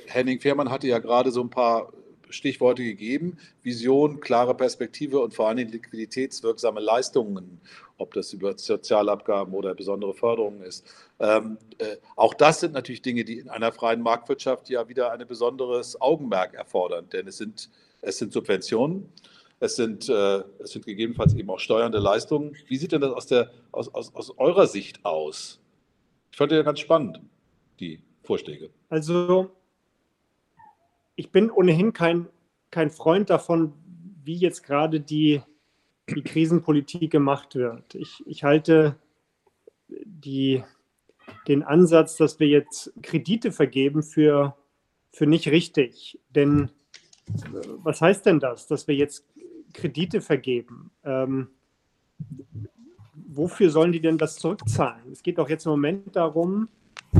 [0.06, 1.90] Henning Fehrmann hatte ja gerade so ein paar
[2.28, 3.38] Stichworte gegeben.
[3.62, 7.58] Vision, klare Perspektive und vor allen Dingen liquiditätswirksame Leistungen,
[7.96, 10.84] ob das über Sozialabgaben oder besondere Förderungen ist.
[11.18, 15.26] Ähm, äh, auch das sind natürlich Dinge, die in einer freien Marktwirtschaft ja wieder ein
[15.26, 17.70] besonderes Augenmerk erfordern, denn es sind,
[18.02, 19.08] es sind Subventionen.
[19.62, 22.56] Es sind, äh, es sind gegebenenfalls eben auch steuernde Leistungen.
[22.66, 25.60] Wie sieht denn das aus, der, aus, aus, aus eurer Sicht aus?
[26.32, 27.20] Ich fand ja ganz spannend,
[27.78, 28.70] die Vorschläge.
[28.88, 29.52] Also,
[31.14, 32.26] ich bin ohnehin kein,
[32.72, 33.72] kein Freund davon,
[34.24, 35.42] wie jetzt gerade die,
[36.12, 37.94] die Krisenpolitik gemacht wird.
[37.94, 38.96] Ich, ich halte
[39.86, 40.64] die,
[41.46, 44.56] den Ansatz, dass wir jetzt Kredite vergeben, für,
[45.12, 46.18] für nicht richtig.
[46.30, 46.72] Denn
[47.84, 49.24] was heißt denn das, dass wir jetzt
[49.72, 51.48] Kredite vergeben, ähm,
[53.14, 55.10] wofür sollen die denn das zurückzahlen?
[55.10, 56.68] Es geht doch jetzt im Moment darum,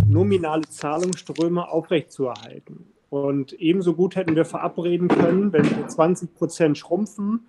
[0.06, 2.86] nominale Zahlungsströme aufrechtzuerhalten.
[3.10, 7.46] Und ebenso gut hätten wir verabreden können, wenn wir 20 Prozent schrumpfen,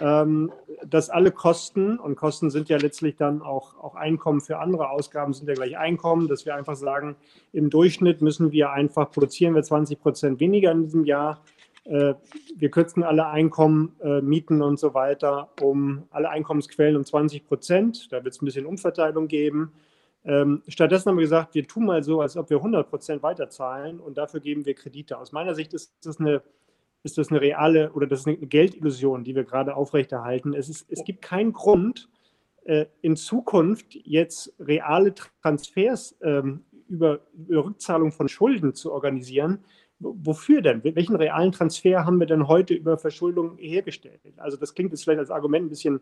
[0.00, 0.50] ähm,
[0.86, 5.32] dass alle Kosten, und Kosten sind ja letztlich dann auch, auch Einkommen für andere Ausgaben,
[5.32, 7.16] sind ja gleich Einkommen, dass wir einfach sagen,
[7.52, 11.40] im Durchschnitt müssen wir einfach, produzieren wir 20 Prozent weniger in diesem Jahr,
[11.84, 18.12] wir kürzen alle Einkommen, äh, Mieten und so weiter um alle Einkommensquellen um 20 Prozent.
[18.12, 19.72] Da wird es ein bisschen Umverteilung geben.
[20.24, 24.00] Ähm, stattdessen haben wir gesagt, wir tun mal so, als ob wir 100 Prozent weiterzahlen
[24.00, 25.18] und dafür geben wir Kredite.
[25.18, 26.42] Aus meiner Sicht ist das eine,
[27.02, 30.54] ist das eine reale oder das ist eine Geldillusion, die wir gerade aufrechterhalten.
[30.54, 32.08] Es, ist, es gibt keinen Grund,
[32.64, 39.64] äh, in Zukunft jetzt reale Transfers ähm, über, über Rückzahlung von Schulden zu organisieren,
[40.00, 40.82] wofür denn?
[40.84, 44.20] Welchen realen Transfer haben wir denn heute über Verschuldung hergestellt?
[44.36, 46.00] Also das klingt jetzt vielleicht als Argument ein bisschen,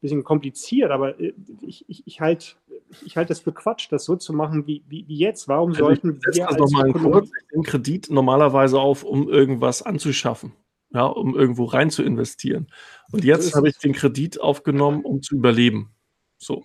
[0.00, 2.56] bisschen kompliziert, aber äh, ich, ich, ich halte
[3.04, 5.48] ich halt das für Quatsch, das so zu machen wie, wie, wie jetzt.
[5.48, 10.52] Warum also sollten wir als nochmal kurz den Kredit normalerweise auf, um irgendwas anzuschaffen,
[10.92, 12.68] ja, um irgendwo rein zu investieren.
[13.12, 15.90] Und jetzt habe ich den Kredit aufgenommen, um zu überleben.
[16.38, 16.64] So.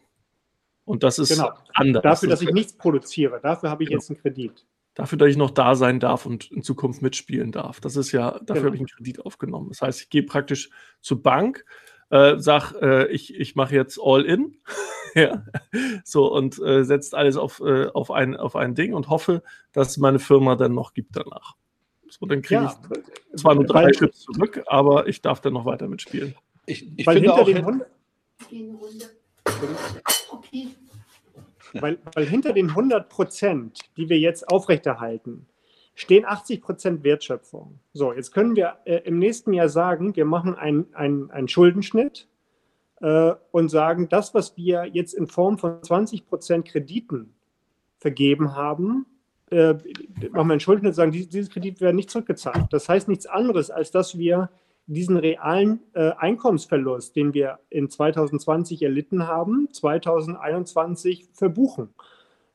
[0.86, 1.51] Und das ist genau.
[1.73, 2.03] anders.
[2.03, 3.99] Dafür, dass ich nichts produziere, dafür habe ich genau.
[3.99, 7.79] jetzt einen Kredit dafür, dass ich noch da sein darf und in Zukunft mitspielen darf.
[7.79, 8.65] Das ist ja, dafür genau.
[8.65, 9.69] habe ich einen Kredit aufgenommen.
[9.69, 10.69] Das heißt, ich gehe praktisch
[11.01, 11.65] zur Bank,
[12.10, 14.58] äh, sag, äh, ich, ich mache jetzt All-In,
[15.15, 15.45] ja,
[16.03, 19.97] so und äh, setzt alles auf, äh, auf, ein, auf ein Ding und hoffe, dass
[19.97, 21.56] meine Firma dann noch gibt danach.
[22.10, 22.79] So, dann kriege ja,
[23.34, 26.36] ich zwar nur drei Chips zurück, aber ich darf dann noch weiter mitspielen.
[26.67, 27.47] Ich, ich finde auch.
[27.47, 27.88] Hunde
[30.29, 30.75] okay.
[31.73, 35.47] Weil, weil hinter den 100 Prozent, die wir jetzt aufrechterhalten,
[35.95, 37.79] stehen 80 Prozent Wertschöpfung.
[37.93, 42.27] So, jetzt können wir äh, im nächsten Jahr sagen, wir machen einen Schuldenschnitt
[43.01, 47.33] äh, und sagen, das, was wir jetzt in Form von 20 Prozent Krediten
[47.99, 49.05] vergeben haben,
[49.51, 52.65] äh, machen wir einen Schuldenschnitt und sagen, dieses Kredit wird nicht zurückgezahlt.
[52.71, 54.49] Das heißt nichts anderes, als dass wir
[54.86, 61.93] diesen realen äh, Einkommensverlust, den wir in 2020 erlitten haben, 2021 verbuchen.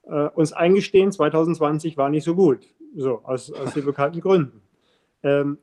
[0.03, 4.63] Äh, uns eingestehen, 2020 war nicht so gut, so aus, aus den bekannten Gründen.
[5.23, 5.59] Ähm,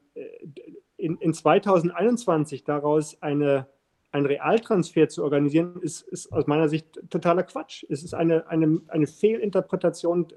[0.98, 3.68] in, in 2021 daraus eine,
[4.12, 7.86] einen Realtransfer zu organisieren, ist, ist aus meiner Sicht totaler Quatsch.
[7.90, 10.28] Es ist eine, eine, eine Fehlinterpretation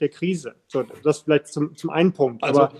[0.00, 0.54] der Krise.
[0.66, 2.42] So, das vielleicht zum, zum einen Punkt.
[2.42, 2.74] Also, Aber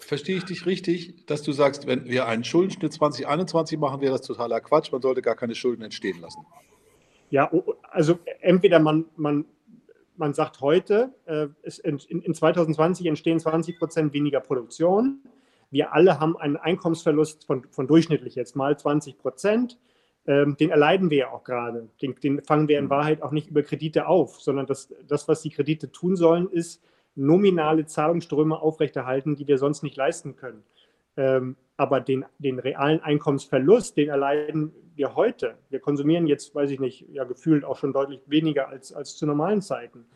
[0.00, 4.22] verstehe ich dich richtig, dass du sagst, wenn wir einen Schuldenschnitt 2021 machen, wäre das
[4.22, 4.92] totaler Quatsch.
[4.92, 6.44] Man sollte gar keine Schulden entstehen lassen.
[7.30, 7.50] Ja,
[7.90, 9.44] also entweder man, man,
[10.16, 11.48] man sagt heute, äh,
[11.84, 15.20] in, in 2020 entstehen 20 Prozent weniger Produktion.
[15.70, 19.78] Wir alle haben einen Einkommensverlust von, von durchschnittlich jetzt mal 20 Prozent.
[20.26, 21.88] Ähm, den erleiden wir ja auch gerade.
[22.00, 22.90] Den, den, fangen wir in mhm.
[22.90, 26.82] Wahrheit auch nicht über Kredite auf, sondern das, das, was die Kredite tun sollen, ist,
[27.18, 30.62] nominale Zahlungsströme aufrechterhalten, die wir sonst nicht leisten können.
[31.16, 35.56] Ähm, aber den, den realen Einkommensverlust, den erleiden wir heute.
[35.70, 39.26] Wir konsumieren jetzt, weiß ich nicht, ja gefühlt auch schon deutlich weniger als, als zu
[39.26, 40.06] normalen Zeiten.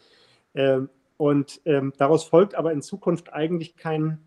[0.54, 4.18] Ähm, und ähm, daraus folgt aber in Zukunft eigentlich kein,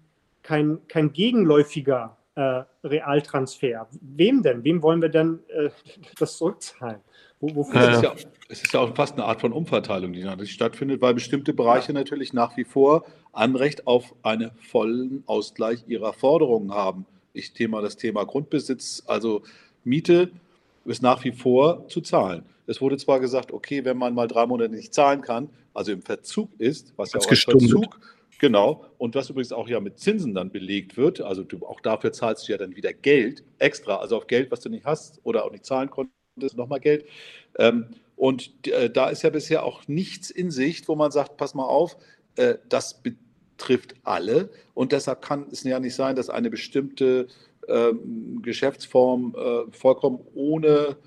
[0.44, 3.88] kein, kein gegenläufiger äh, Realtransfer.
[4.02, 4.64] Wem denn?
[4.64, 5.70] Wem wollen wir denn äh,
[6.20, 7.02] das zurückzahlen?
[7.40, 8.16] Wo, wofür äh, es, ist ja,
[8.50, 11.94] es ist ja auch fast eine Art von Umverteilung, die natürlich stattfindet, weil bestimmte Bereiche
[11.94, 17.06] natürlich nach wie vor Anrecht auf einen vollen Ausgleich ihrer Forderungen haben.
[17.34, 19.44] Ich thema das Thema Grundbesitz, also
[19.84, 20.32] Miete
[20.86, 22.46] ist nach wie vor zu zahlen.
[22.68, 26.02] Es wurde zwar gesagt, okay, wenn man mal drei Monate nicht zahlen kann, also im
[26.02, 28.00] Verzug ist, was ja auch als Verzug,
[28.40, 32.14] genau, und was übrigens auch ja mit Zinsen dann belegt wird, also du, auch dafür
[32.14, 35.44] zahlst du ja dann wieder Geld extra, also auf Geld, was du nicht hast oder
[35.46, 37.06] auch nicht zahlen konntest ist nochmal Geld.
[37.58, 41.54] Ähm, und äh, da ist ja bisher auch nichts in Sicht, wo man sagt, pass
[41.54, 41.98] mal auf,
[42.36, 44.50] äh, das betrifft alle.
[44.74, 47.28] Und deshalb kann es ja nicht sein, dass eine bestimmte
[47.68, 50.98] ähm, Geschäftsform äh, vollkommen ohne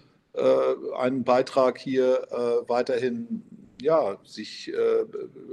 [0.97, 2.29] einen Beitrag hier
[2.69, 3.43] weiterhin
[3.81, 5.05] ja, sich äh,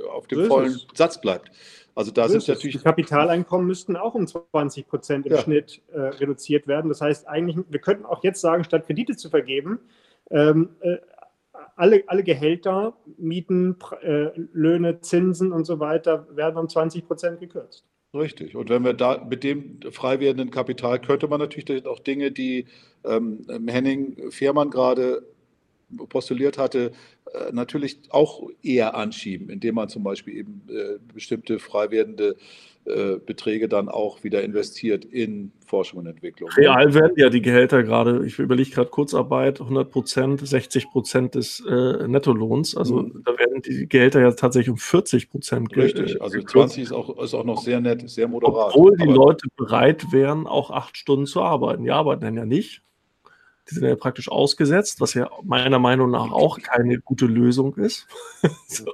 [0.09, 1.51] auf dem vollen Satz bleibt.
[1.95, 2.77] Also da sind natürlich.
[2.77, 5.41] Die Kapitaleinkommen müssten auch um 20 Prozent im ja.
[5.41, 6.89] Schnitt äh, reduziert werden.
[6.89, 9.79] Das heißt, eigentlich, wir könnten auch jetzt sagen, statt Kredite zu vergeben,
[10.29, 10.97] ähm, äh,
[11.77, 17.85] alle, alle Gehälter, Mieten, äh, Löhne, Zinsen und so weiter werden um 20 Prozent gekürzt.
[18.13, 18.55] Richtig.
[18.55, 22.65] Und wenn wir da mit dem frei werdenden Kapital könnte man natürlich auch Dinge, die
[23.03, 25.23] ähm, Henning Fehrmann gerade
[26.09, 26.91] postuliert hatte,
[27.35, 32.35] äh, natürlich auch eher anschieben, indem man zum Beispiel eben äh, bestimmte frei werdende
[32.85, 36.51] äh, Beträge dann auch wieder investiert in Forschung und Entwicklung.
[36.55, 41.63] Real werden ja die Gehälter gerade, ich überlege gerade Kurzarbeit, 100 Prozent, 60 Prozent des
[41.67, 42.77] äh, Nettolohns.
[42.77, 43.23] Also mhm.
[43.25, 47.33] da werden die Gehälter ja tatsächlich um 40 Prozent Richtig, also 20 ist auch, ist
[47.33, 48.75] auch noch sehr nett, sehr moderat.
[48.75, 51.83] Obwohl die Leute bereit wären, auch acht Stunden zu arbeiten.
[51.83, 52.83] Die arbeiten dann ja nicht.
[53.69, 58.07] Die sind ja praktisch ausgesetzt, was ja meiner Meinung nach auch keine gute Lösung ist.
[58.67, 58.85] so.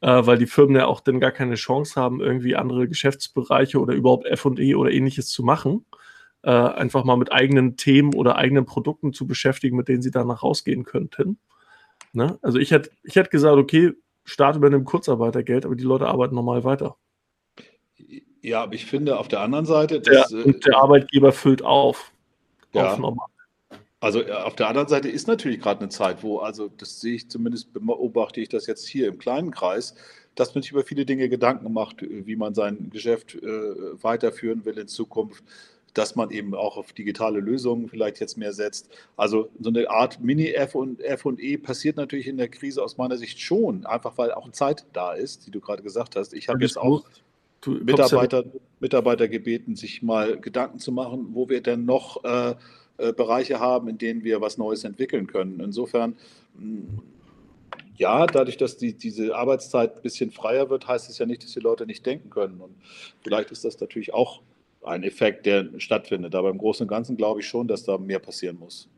[0.00, 3.94] äh, weil die Firmen ja auch dann gar keine Chance haben, irgendwie andere Geschäftsbereiche oder
[3.94, 5.84] überhaupt FE oder ähnliches zu machen.
[6.42, 10.44] Äh, einfach mal mit eigenen Themen oder eigenen Produkten zu beschäftigen, mit denen sie danach
[10.44, 11.38] rausgehen könnten.
[12.12, 12.38] Ne?
[12.42, 13.92] Also ich hätte ich hätt gesagt, okay,
[14.24, 16.96] Staat übernimmt Kurzarbeitergeld, aber die Leute arbeiten normal weiter.
[18.42, 20.00] Ja, aber ich finde auf der anderen Seite.
[20.00, 22.12] Dass, der, und der Arbeitgeber füllt auf.
[22.72, 22.92] Ja.
[22.92, 23.26] Auf normal.
[24.00, 27.14] Also äh, auf der anderen Seite ist natürlich gerade eine Zeit, wo, also das sehe
[27.14, 29.94] ich zumindest, beobachte ich das jetzt hier im kleinen Kreis,
[30.34, 34.78] dass man sich über viele Dinge Gedanken macht, wie man sein Geschäft äh, weiterführen will
[34.78, 35.42] in Zukunft,
[35.94, 38.88] dass man eben auch auf digitale Lösungen vielleicht jetzt mehr setzt.
[39.16, 42.98] Also so eine Art Mini-F und F und E passiert natürlich in der Krise aus
[42.98, 46.34] meiner Sicht schon, einfach weil auch Zeit da ist, die du gerade gesagt hast.
[46.34, 47.04] Ich habe jetzt auch
[47.66, 48.44] Mitarbeiter,
[48.78, 52.54] Mitarbeiter gebeten, sich mal Gedanken zu machen, wo wir denn noch äh,
[52.98, 55.60] äh, Bereiche haben, in denen wir was Neues entwickeln können.
[55.60, 56.16] Insofern,
[56.54, 56.98] mm,
[57.96, 61.52] ja, dadurch, dass die, diese Arbeitszeit ein bisschen freier wird, heißt es ja nicht, dass
[61.52, 62.60] die Leute nicht denken können.
[62.60, 62.74] Und
[63.22, 64.42] vielleicht ist das natürlich auch
[64.84, 66.34] ein Effekt, der stattfindet.
[66.34, 68.88] Aber im Großen und Ganzen glaube ich schon, dass da mehr passieren muss.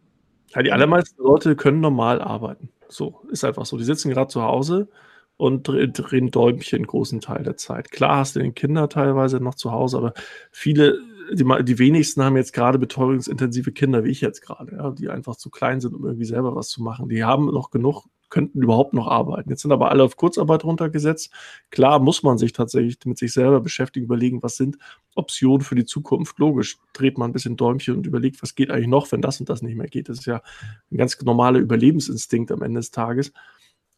[0.55, 2.71] Ja, die allermeisten Leute können normal arbeiten.
[2.89, 3.77] So, ist einfach so.
[3.79, 4.89] Die sitzen gerade zu Hause
[5.37, 7.91] und drehen Däumchen großen Teil der Zeit.
[7.91, 10.13] Klar hast du den Kinder teilweise noch zu Hause, aber
[10.51, 10.99] viele
[11.33, 15.37] die, die wenigsten haben jetzt gerade betreuungsintensive Kinder, wie ich jetzt gerade, ja, die einfach
[15.37, 17.09] zu klein sind, um irgendwie selber was zu machen.
[17.09, 19.51] Die haben noch genug könnten überhaupt noch arbeiten.
[19.51, 21.31] Jetzt sind aber alle auf Kurzarbeit runtergesetzt.
[21.71, 24.79] Klar muss man sich tatsächlich mit sich selber beschäftigen, überlegen, was sind
[25.15, 26.39] Optionen für die Zukunft.
[26.39, 29.49] Logisch, dreht man ein bisschen Däumchen und überlegt, was geht eigentlich noch, wenn das und
[29.49, 30.09] das nicht mehr geht.
[30.09, 30.43] Das ist ja
[30.91, 33.33] ein ganz normaler Überlebensinstinkt am Ende des Tages.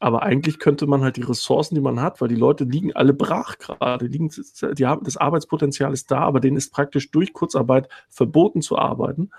[0.03, 3.15] Aber eigentlich könnte man halt die Ressourcen, die man hat, weil die Leute liegen alle
[3.15, 4.33] brach gerade, liegen,
[4.77, 9.31] die haben, das Arbeitspotenzial ist da, aber denen ist praktisch durch Kurzarbeit verboten zu arbeiten.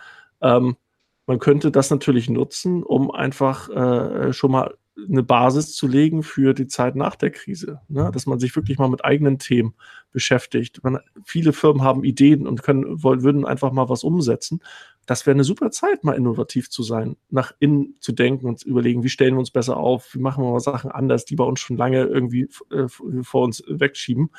[0.42, 0.78] Ähm,
[1.26, 6.54] man könnte das natürlich nutzen, um einfach äh, schon mal eine Basis zu legen für
[6.54, 7.82] die Zeit nach der Krise.
[7.90, 8.10] Ne?
[8.14, 9.74] Dass man sich wirklich mal mit eigenen Themen
[10.12, 10.82] beschäftigt.
[10.82, 14.62] Man, viele Firmen haben Ideen und können, wollen, würden einfach mal was umsetzen.
[15.06, 18.70] Das wäre eine super Zeit, mal innovativ zu sein, nach innen zu denken und zu
[18.70, 21.44] überlegen, wie stellen wir uns besser auf, wie machen wir mal Sachen anders, die bei
[21.44, 24.30] uns schon lange irgendwie äh, vor uns wegschieben.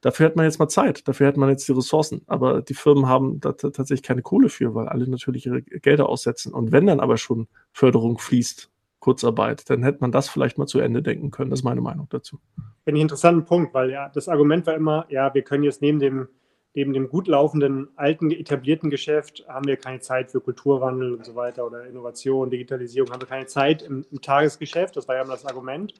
[0.00, 2.22] Dafür hat man jetzt mal Zeit, dafür hat man jetzt die Ressourcen.
[2.26, 6.52] Aber die Firmen haben da tatsächlich keine Kohle für, weil alle natürlich ihre Gelder aussetzen.
[6.52, 8.72] Und wenn dann aber schon Förderung fließt,
[9.02, 11.50] Kurzarbeit, dann hätte man das vielleicht mal zu Ende denken können.
[11.50, 12.38] Das ist meine Meinung dazu.
[12.56, 15.82] Finde ich einen interessanten Punkt, weil ja, das Argument war immer, ja, wir können jetzt
[15.82, 16.28] neben dem,
[16.74, 21.34] neben dem gut laufenden, alten, etablierten Geschäft, haben wir keine Zeit für Kulturwandel und so
[21.34, 24.96] weiter oder Innovation, Digitalisierung, haben wir keine Zeit im, im Tagesgeschäft.
[24.96, 25.94] Das war ja immer das Argument.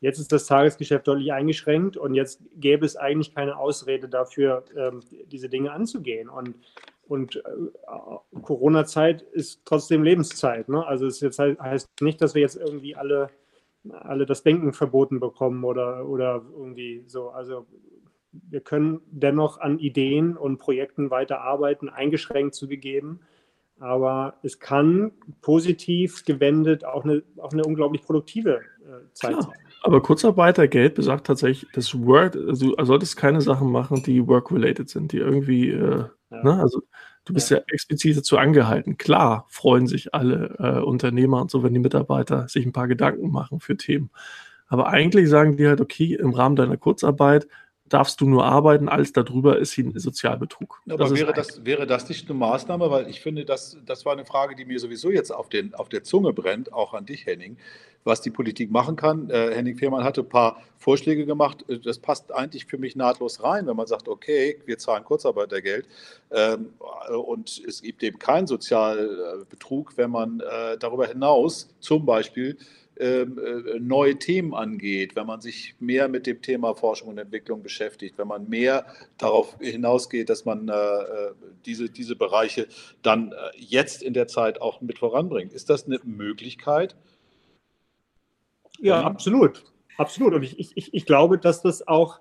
[0.00, 5.00] Jetzt ist das Tagesgeschäft deutlich eingeschränkt und jetzt gäbe es eigentlich keine Ausrede dafür, ähm,
[5.30, 6.28] diese Dinge anzugehen.
[6.28, 6.54] Und
[7.06, 10.68] und äh, Corona-Zeit ist trotzdem Lebenszeit.
[10.68, 10.86] Ne?
[10.86, 13.30] Also es jetzt heißt nicht, dass wir jetzt irgendwie alle,
[13.90, 17.30] alle das Denken verboten bekommen oder, oder irgendwie so.
[17.30, 17.66] Also
[18.50, 23.20] wir können dennoch an Ideen und Projekten weiterarbeiten, eingeschränkt zugegeben.
[23.80, 25.12] Aber es kann
[25.42, 29.42] positiv gewendet auch eine, auch eine unglaublich produktive äh, Zeit Klar.
[29.42, 29.52] sein.
[29.82, 35.12] Aber Kurzarbeitergeld besagt tatsächlich, dass Work, also du solltest keine Sachen machen, die work-related sind,
[35.12, 36.42] die irgendwie, äh, ja.
[36.42, 36.60] ne?
[36.60, 36.82] also
[37.24, 37.58] du bist ja.
[37.58, 37.64] ja.
[37.68, 38.96] explizit dazu angehalten.
[38.96, 43.30] Klar freuen sich alle äh, Unternehmer und so, wenn die Mitarbeiter sich ein paar Gedanken
[43.30, 44.10] machen für Themen.
[44.68, 47.46] Aber eigentlich sagen die halt, okay, im Rahmen deiner Kurzarbeit
[47.88, 50.80] darfst du nur arbeiten, alles darüber ist ein Sozialbetrug.
[50.88, 52.90] Aber das wäre, das, wäre das nicht eine Maßnahme?
[52.90, 55.88] Weil ich finde, das, das war eine Frage, die mir sowieso jetzt auf, den, auf
[55.88, 57.58] der Zunge brennt, auch an dich, Henning,
[58.02, 59.28] was die Politik machen kann.
[59.28, 61.64] Äh, Henning Fehrmann hatte ein paar Vorschläge gemacht.
[61.68, 65.86] Äh, das passt eigentlich für mich nahtlos rein, wenn man sagt, okay, wir zahlen Kurzarbeitergeld
[66.30, 66.70] ähm,
[67.10, 72.56] und es gibt eben keinen Sozialbetrug, wenn man äh, darüber hinaus zum Beispiel
[72.96, 78.28] neue Themen angeht, wenn man sich mehr mit dem Thema Forschung und Entwicklung beschäftigt, wenn
[78.28, 78.86] man mehr
[79.18, 81.32] darauf hinausgeht, dass man äh, äh
[81.66, 82.68] diese, diese Bereiche
[83.02, 85.52] dann äh, jetzt in der Zeit auch mit voranbringt.
[85.52, 86.94] Ist das eine Möglichkeit?
[88.78, 89.64] Ja, absolut.
[89.96, 90.34] Absolut.
[90.34, 92.20] Und ich, ich, ich glaube, dass das auch,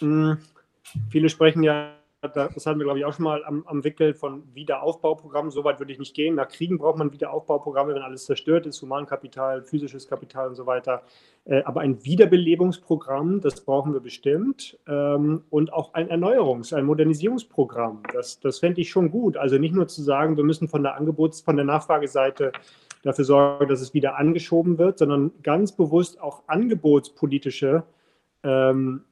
[0.00, 3.84] mh, hm, viele sprechen ja das hatten wir, glaube ich, auch schon mal am, am
[3.84, 5.52] Wickel von Wiederaufbauprogrammen.
[5.52, 6.34] So weit würde ich nicht gehen.
[6.34, 11.02] Nach Kriegen braucht man Wiederaufbauprogramme, wenn alles zerstört ist, Humankapital, physisches Kapital und so weiter.
[11.44, 14.76] Äh, aber ein Wiederbelebungsprogramm, das brauchen wir bestimmt.
[14.88, 18.02] Ähm, und auch ein Erneuerungs-, ein Modernisierungsprogramm.
[18.12, 19.36] Das, das fände ich schon gut.
[19.36, 22.50] Also nicht nur zu sagen, wir müssen von der Angebots-, von der Nachfrageseite
[23.04, 27.84] dafür sorgen, dass es wieder angeschoben wird, sondern ganz bewusst auch angebotspolitische
[28.42, 29.04] ähm,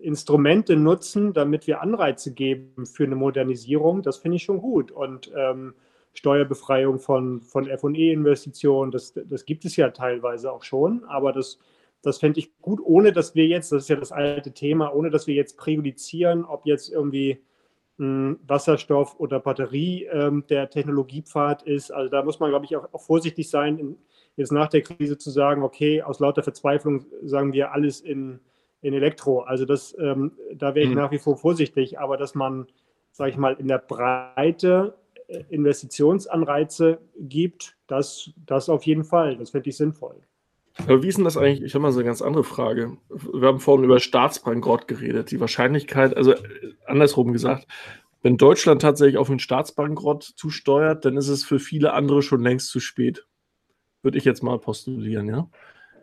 [0.00, 4.90] Instrumente nutzen, damit wir Anreize geben für eine Modernisierung, das finde ich schon gut.
[4.90, 5.74] Und ähm,
[6.14, 11.58] Steuerbefreiung von, von FE-Investitionen, das, das gibt es ja teilweise auch schon, aber das,
[12.02, 15.10] das fände ich gut, ohne dass wir jetzt, das ist ja das alte Thema, ohne
[15.10, 17.40] dass wir jetzt präjudizieren, ob jetzt irgendwie
[17.98, 21.90] mh, hm, Wasserstoff oder Batterie ähm, der Technologiepfad ist.
[21.92, 23.96] Also da muss man, glaube ich, auch, auch vorsichtig sein, in,
[24.36, 28.40] jetzt nach der Krise zu sagen, okay, aus lauter Verzweiflung sagen wir alles in
[28.80, 29.40] in Elektro.
[29.40, 30.96] Also das, ähm, da wäre ich mhm.
[30.96, 32.66] nach wie vor vorsichtig, aber dass man,
[33.12, 34.94] sage ich mal, in der Breite
[35.28, 39.36] äh, Investitionsanreize gibt, das, das auf jeden Fall.
[39.36, 40.16] Das finde ich sinnvoll.
[40.86, 41.62] Aber wie ist denn das eigentlich?
[41.62, 42.98] Ich habe mal so eine ganz andere Frage.
[43.08, 45.30] Wir haben vorhin über Staatsbankrott geredet.
[45.30, 46.38] Die Wahrscheinlichkeit, also äh,
[46.86, 47.66] andersrum gesagt,
[48.22, 52.68] wenn Deutschland tatsächlich auf einen Staatsbankrott zusteuert, dann ist es für viele andere schon längst
[52.68, 53.26] zu spät.
[54.02, 55.48] Würde ich jetzt mal postulieren, ja.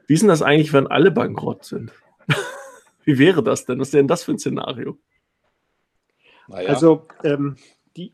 [0.07, 1.91] Wie ist denn das eigentlich, wenn alle bankrott sind?
[3.05, 3.79] Wie wäre das denn?
[3.79, 4.97] Was ist denn das für ein Szenario?
[6.47, 6.69] Naja.
[6.69, 7.55] Also, ähm,
[7.95, 8.13] die,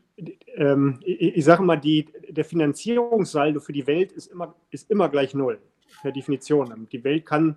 [0.54, 5.08] ähm, ich, ich, sage mal, die, der Finanzierungssaldo für die Welt ist immer, ist immer
[5.08, 5.58] gleich null,
[6.02, 6.88] per Definition.
[6.92, 7.56] Die Welt kann,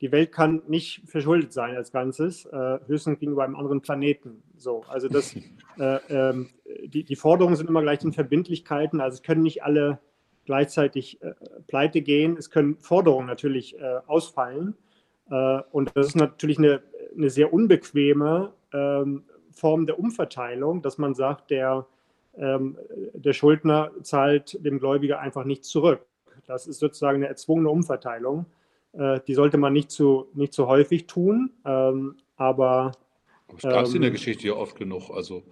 [0.00, 4.42] die Welt kann nicht verschuldet sein als Ganzes, äh, höchstens gegenüber einem anderen Planeten.
[4.56, 5.34] So, also das,
[5.78, 6.44] äh, äh,
[6.84, 10.00] die, die Forderungen sind immer gleich in Verbindlichkeiten, also es können nicht alle
[10.44, 11.34] gleichzeitig äh,
[11.68, 14.76] pleite gehen, es können Forderungen natürlich äh, ausfallen.
[15.32, 16.82] Äh, und das ist natürlich eine,
[17.16, 21.86] eine sehr unbequeme ähm, Form der Umverteilung, dass man sagt, der,
[22.36, 22.76] ähm,
[23.14, 26.04] der Schuldner zahlt dem Gläubiger einfach nicht zurück.
[26.46, 28.46] Das ist sozusagen eine erzwungene Umverteilung.
[28.92, 32.92] Äh, die sollte man nicht zu, nicht zu häufig tun, ähm, aber.
[33.48, 35.10] Das gab es ähm, in der Geschichte ja oft genug.
[35.10, 35.42] Also,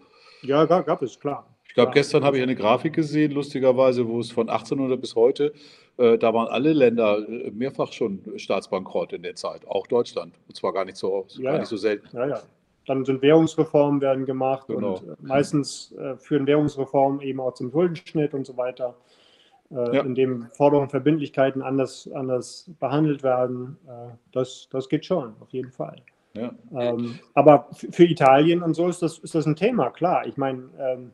[0.42, 1.46] ja, gab, gab es, klar.
[1.66, 5.52] Ich glaube, gestern habe ich eine Grafik gesehen, lustigerweise, wo es von 1800 bis heute,
[6.18, 10.34] da waren alle Länder äh, mehrfach schon staatsbankrott in der Zeit, auch Deutschland.
[10.48, 12.08] Und zwar gar nicht so, ja, gar nicht so selten.
[12.16, 12.42] Ja, ja.
[12.86, 14.94] Dann sind Währungsreformen werden gemacht genau.
[14.94, 18.96] und äh, meistens äh, führen Währungsreformen eben auch zum Schuldenschnitt und so weiter,
[19.70, 20.02] äh, ja.
[20.02, 23.76] in dem Forderungen und Verbindlichkeiten anders, anders behandelt werden.
[23.86, 25.96] Äh, das, das geht schon, auf jeden Fall.
[26.34, 26.52] Ja.
[26.74, 30.26] Ähm, aber für Italien und so ist das, ist das ein Thema, klar.
[30.26, 31.12] Ich meine, ähm,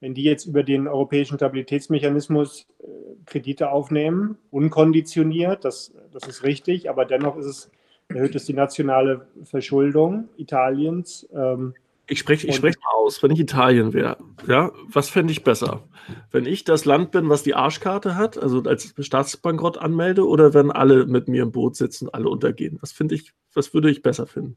[0.00, 2.86] wenn die jetzt über den europäischen Stabilitätsmechanismus äh,
[3.26, 7.70] Kredite aufnehmen, unkonditioniert, das, das ist richtig, aber dennoch ist es,
[8.08, 11.28] erhöht es die nationale Verschuldung Italiens.
[11.34, 11.74] Ähm,
[12.10, 15.82] ich spreche ich sprech mal aus, wenn ich Italien wäre, ja, was fände ich besser?
[16.30, 20.70] Wenn ich das Land bin, was die Arschkarte hat, also als Staatsbankrott anmelde, oder wenn
[20.70, 22.78] alle mit mir im Boot sitzen, alle untergehen?
[22.80, 24.56] Was finde ich, was würde ich besser finden?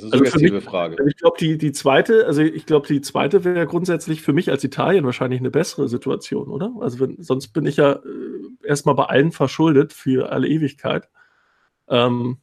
[0.00, 0.96] Das ist eine also mich, Frage.
[1.08, 4.64] Ich glaube, die, die zweite, also ich glaube, die zweite wäre grundsätzlich für mich als
[4.64, 6.72] Italien wahrscheinlich eine bessere Situation, oder?
[6.80, 8.00] Also wenn, sonst bin ich ja äh,
[8.62, 11.08] erstmal bei allen verschuldet für alle Ewigkeit
[11.88, 12.38] ähm,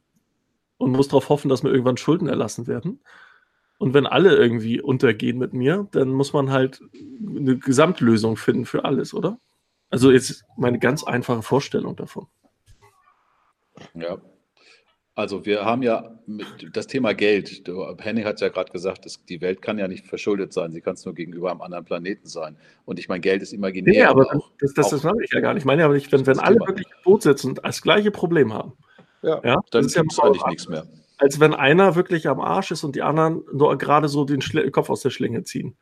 [0.77, 2.99] und muss darauf hoffen, dass mir irgendwann Schulden erlassen werden.
[3.79, 6.81] Und wenn alle irgendwie untergehen mit mir, dann muss man halt
[7.25, 9.39] eine Gesamtlösung finden für alles, oder?
[9.89, 12.27] Also jetzt meine ganz einfache Vorstellung davon.
[13.93, 14.17] Ja,
[15.17, 16.11] also wir haben ja
[16.73, 17.63] das Thema Geld.
[17.97, 21.03] Henning hat ja gerade gesagt, die Welt kann ja nicht verschuldet sein, sie kann es
[21.05, 22.55] nur gegenüber einem anderen Planeten sein.
[22.85, 23.95] Und ich meine, Geld ist imaginär.
[23.95, 25.61] Ja, aber auch, das, das, das meine ich ja gar nicht.
[25.61, 26.67] Ich meine ja wenn, wenn alle Thema.
[26.67, 28.73] wirklich im Boot sitzen und das gleiche Problem haben.
[29.23, 30.85] Ja, ja dann ist ja eigentlich nichts mehr.
[31.17, 34.69] Als wenn einer wirklich am Arsch ist und die anderen nur gerade so den Schle
[34.69, 35.75] Kopf aus der Schlinge ziehen.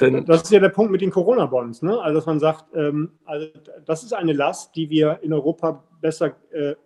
[0.00, 1.82] Denn das ist ja der Punkt mit den Corona-Bonds.
[1.82, 2.00] Ne?
[2.00, 3.48] Also, dass man sagt, ähm, also
[3.86, 6.76] das ist eine Last, die wir in Europa besser äh,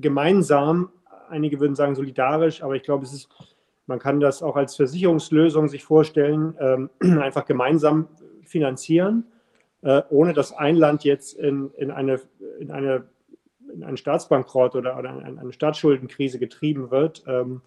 [0.00, 0.92] gemeinsam
[1.30, 3.28] einige würden sagen solidarisch, aber ich glaube, es ist,
[3.86, 8.08] man kann das auch als Versicherungslösung sich vorstellen, ähm, einfach gemeinsam
[8.42, 9.24] finanzieren,
[9.82, 12.20] äh, ohne dass ein Land jetzt in, in, eine,
[12.58, 13.04] in, eine,
[13.72, 17.24] in einen Staatsbankrott oder, oder eine, eine Staatsschuldenkrise getrieben wird.
[17.26, 17.62] Ähm,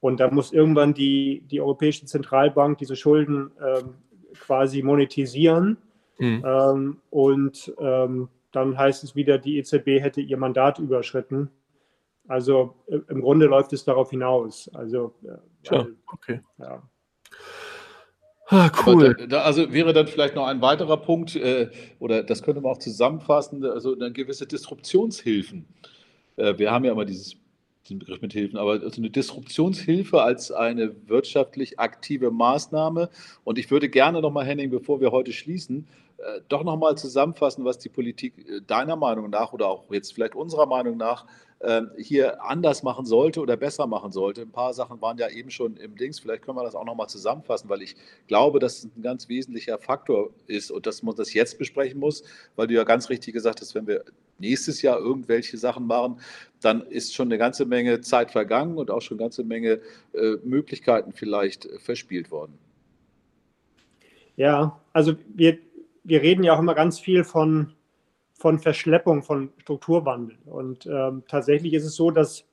[0.00, 3.94] und da muss irgendwann die, die Europäische Zentralbank diese Schulden ähm,
[4.38, 5.76] quasi monetisieren.
[6.18, 6.44] Mhm.
[6.46, 11.50] Ähm, und ähm, dann heißt es wieder, die EZB hätte ihr Mandat überschritten.
[12.30, 14.70] Also äh, im Grunde läuft es darauf hinaus.
[14.72, 16.40] Also, ja, weil, okay.
[16.58, 16.80] Ja.
[18.46, 19.16] Ah, cool.
[19.18, 22.70] Da, da, also wäre dann vielleicht noch ein weiterer Punkt, äh, oder das könnte man
[22.70, 25.66] auch zusammenfassen, also eine gewisse Disruptionshilfen.
[26.36, 27.34] Äh, wir haben ja immer dieses,
[27.84, 33.10] diesen Begriff mit Hilfen, aber also eine Disruptionshilfe als eine wirtschaftlich aktive Maßnahme.
[33.42, 35.88] Und ich würde gerne nochmal, Henning, bevor wir heute schließen,
[36.20, 40.34] äh, doch nochmal zusammenfassen, was die Politik äh, deiner Meinung nach oder auch jetzt vielleicht
[40.34, 41.26] unserer Meinung nach
[41.62, 44.42] ähm, hier anders machen sollte oder besser machen sollte.
[44.42, 46.18] Ein paar Sachen waren ja eben schon im Dings.
[46.18, 47.96] Vielleicht können wir das auch nochmal zusammenfassen, weil ich
[48.28, 52.22] glaube, dass es ein ganz wesentlicher Faktor ist und dass man das jetzt besprechen muss,
[52.56, 54.04] weil du ja ganz richtig gesagt hast, wenn wir
[54.38, 56.20] nächstes Jahr irgendwelche Sachen machen,
[56.62, 59.80] dann ist schon eine ganze Menge Zeit vergangen und auch schon eine ganze Menge
[60.14, 62.58] äh, Möglichkeiten vielleicht äh, verspielt worden.
[64.36, 65.58] Ja, also wir,
[66.10, 67.72] wir reden ja auch immer ganz viel von
[68.40, 70.38] von Verschleppung, von Strukturwandel.
[70.46, 72.46] Und ähm, tatsächlich ist es so, dass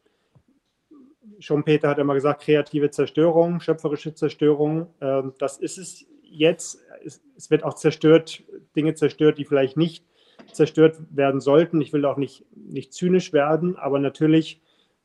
[1.39, 6.83] Schumpeter hat immer gesagt, kreative Zerstörung, schöpferische Zerstörung, ähm, das ist es jetzt.
[7.05, 8.43] Es, es, wird auch zerstört,
[8.75, 10.03] Dinge zerstört, die vielleicht nicht
[10.51, 11.79] zerstört werden sollten.
[11.79, 14.61] Ich will auch nicht, nicht zynisch werden, aber natürlich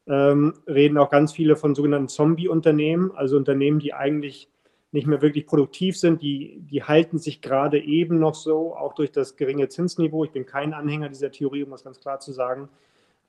[0.08, 4.48] ähm, reden auch ganz viele von sogenannten Zombie-Unternehmen, also Unternehmen, die eigentlich
[4.92, 9.10] nicht mehr wirklich produktiv sind, die, die halten sich gerade eben noch so, auch durch
[9.10, 10.24] das geringe Zinsniveau.
[10.24, 12.68] Ich bin kein Anhänger dieser Theorie, um das ganz klar zu sagen.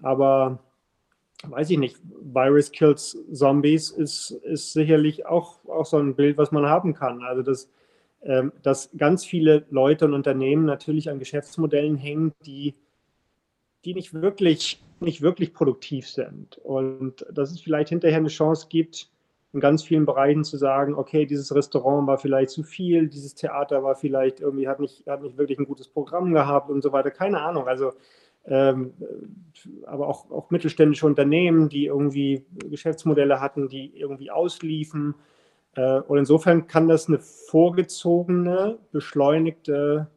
[0.02, 0.60] Aber
[1.48, 6.52] weiß ich nicht, Virus Kills Zombies ist, ist sicherlich auch, auch so ein Bild, was
[6.52, 7.24] man haben kann.
[7.24, 7.70] Also, dass,
[8.24, 12.76] ähm, dass ganz viele Leute und Unternehmen natürlich an Geschäftsmodellen hängen, die,
[13.86, 16.58] die nicht, wirklich, nicht wirklich produktiv sind.
[16.58, 19.10] Und dass es vielleicht hinterher eine Chance gibt,
[19.54, 23.84] in ganz vielen Bereichen zu sagen, okay, dieses Restaurant war vielleicht zu viel, dieses Theater
[23.84, 27.12] war vielleicht irgendwie, hat nicht, hat nicht wirklich ein gutes Programm gehabt und so weiter.
[27.12, 27.68] Keine Ahnung.
[27.68, 27.94] Also,
[28.46, 28.94] ähm,
[29.86, 35.14] aber auch, auch mittelständische Unternehmen, die irgendwie Geschäftsmodelle hatten, die irgendwie ausliefen.
[35.76, 40.08] Äh, und insofern kann das eine vorgezogene, beschleunigte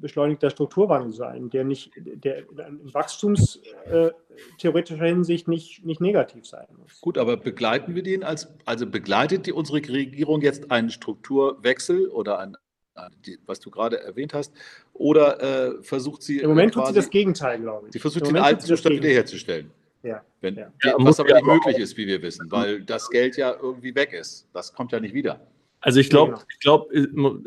[0.00, 7.00] beschleunigter Strukturwandel sein, der nicht, der in wachstumstheoretischer äh, Hinsicht nicht, nicht negativ sein muss.
[7.00, 12.52] Gut, aber begleiten wir den als, also begleitet die unsere Regierung jetzt einen Strukturwechsel oder
[13.24, 14.52] die, was du gerade erwähnt hast,
[14.92, 16.40] oder äh, versucht sie.
[16.40, 17.92] Im Moment quasi, tut sie das Gegenteil, glaube ich.
[17.92, 19.70] Sie versucht den alten Zustand wiederherzustellen.
[20.02, 20.22] Ja.
[20.40, 20.72] Wenn, ja.
[20.98, 24.48] was aber nicht möglich ist, wie wir wissen, weil das Geld ja irgendwie weg ist.
[24.52, 25.40] Das kommt ja nicht wieder.
[25.84, 26.94] Also ich glaube, ich glaube,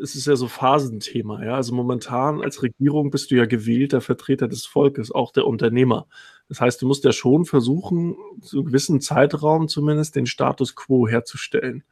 [0.02, 1.42] es ist ja so Phasenthema.
[1.42, 1.54] Ja?
[1.54, 6.06] Also momentan als Regierung bist du ja gewählter Vertreter des Volkes, auch der Unternehmer.
[6.50, 11.08] Das heißt, du musst ja schon versuchen, zu einem gewissen Zeitraum zumindest den Status quo
[11.08, 11.82] herzustellen.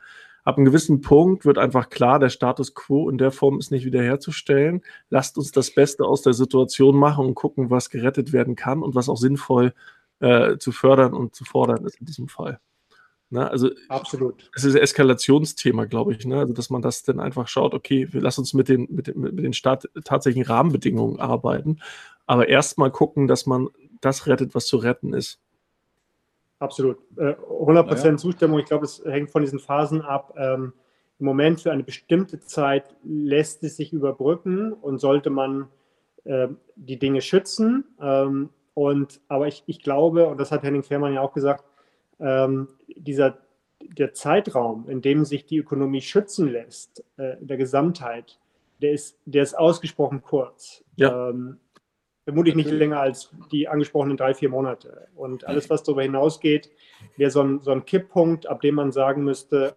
[0.44, 3.86] Ab einem gewissen Punkt wird einfach klar, der Status quo in der Form ist nicht
[3.86, 4.82] wiederherzustellen.
[5.08, 8.94] Lasst uns das Beste aus der Situation machen und gucken, was gerettet werden kann und
[8.94, 9.72] was auch sinnvoll
[10.20, 12.60] äh, zu fördern und zu fordern ist in diesem Fall.
[13.30, 13.50] Ne?
[13.50, 14.50] Also absolut.
[14.54, 16.24] Es ist ein Eskalationsthema, glaube ich.
[16.26, 16.38] Ne?
[16.38, 19.20] Also dass man das dann einfach schaut, okay, wir lassen uns mit den, mit den,
[19.20, 21.80] mit den Staat tatsächlichen Rahmenbedingungen arbeiten,
[22.26, 23.68] aber erstmal gucken, dass man
[24.00, 25.40] das rettet, was zu retten ist.
[26.58, 26.98] Absolut.
[27.16, 28.16] 100% äh, naja.
[28.16, 28.58] Zustimmung.
[28.58, 30.34] Ich glaube, es hängt von diesen Phasen ab.
[30.36, 30.72] Ähm,
[31.18, 35.68] Im Moment für eine bestimmte Zeit lässt es sich überbrücken und sollte man
[36.24, 37.84] äh, die Dinge schützen.
[38.00, 41.64] Ähm, und, aber ich, ich glaube, und das hat Henning Fehrmann ja auch gesagt,
[42.20, 43.38] ähm, dieser,
[43.80, 48.38] der Zeitraum, in dem sich die Ökonomie schützen lässt, äh, der Gesamtheit,
[48.80, 50.84] der ist, der ist ausgesprochen kurz.
[50.96, 51.30] Ja.
[51.30, 51.58] Ähm,
[52.24, 55.08] vermutlich nicht länger als die angesprochenen drei, vier Monate.
[55.14, 56.70] Und alles, was darüber hinausgeht,
[57.16, 59.76] wäre so ein, so ein Kipppunkt, ab dem man sagen müsste,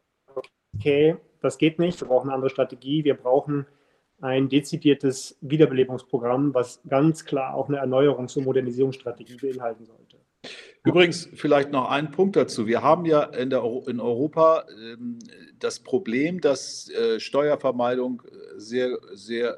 [0.75, 3.67] okay, das geht nicht, wir brauchen eine andere Strategie, wir brauchen
[4.21, 10.06] ein dezidiertes Wiederbelebungsprogramm, was ganz klar auch eine Erneuerungs- und Modernisierungsstrategie beinhalten sollte.
[10.87, 12.65] Übrigens, vielleicht noch ein Punkt dazu.
[12.65, 15.19] Wir haben ja in, der, in Europa ähm,
[15.59, 18.23] das Problem, dass äh, Steuervermeidung
[18.55, 19.57] sehr, sehr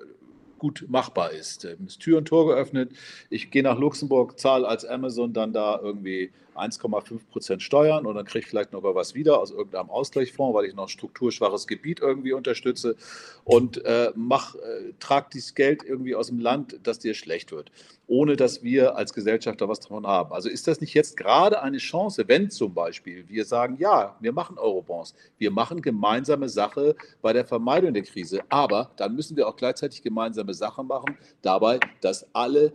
[0.57, 1.65] gut machbar ist.
[1.65, 2.93] Ähm, ist Tür und Tor geöffnet.
[3.29, 8.25] Ich gehe nach Luxemburg, zahle als Amazon dann da irgendwie 1,5 Prozent Steuern und dann
[8.25, 11.99] kriege ich vielleicht noch was wieder aus irgendeinem Ausgleichsfonds, weil ich noch ein strukturschwaches Gebiet
[11.99, 12.95] irgendwie unterstütze
[13.43, 17.71] und äh, mach, äh, trag dieses Geld irgendwie aus dem Land, dass dir schlecht wird,
[18.07, 20.33] ohne dass wir als Gesellschaft da was davon haben.
[20.33, 24.33] Also ist das nicht jetzt gerade eine Chance, wenn zum Beispiel wir sagen, ja, wir
[24.33, 29.47] machen Eurobonds, wir machen gemeinsame Sache bei der Vermeidung der Krise, aber dann müssen wir
[29.47, 32.73] auch gleichzeitig gemeinsame Sache machen, dabei, dass alle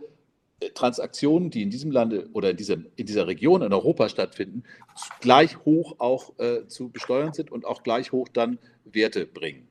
[0.73, 4.63] Transaktionen, die in diesem Lande oder in, diesem, in dieser Region in Europa stattfinden,
[5.19, 9.67] gleich hoch auch äh, zu besteuern sind und auch gleich hoch dann Werte bringen.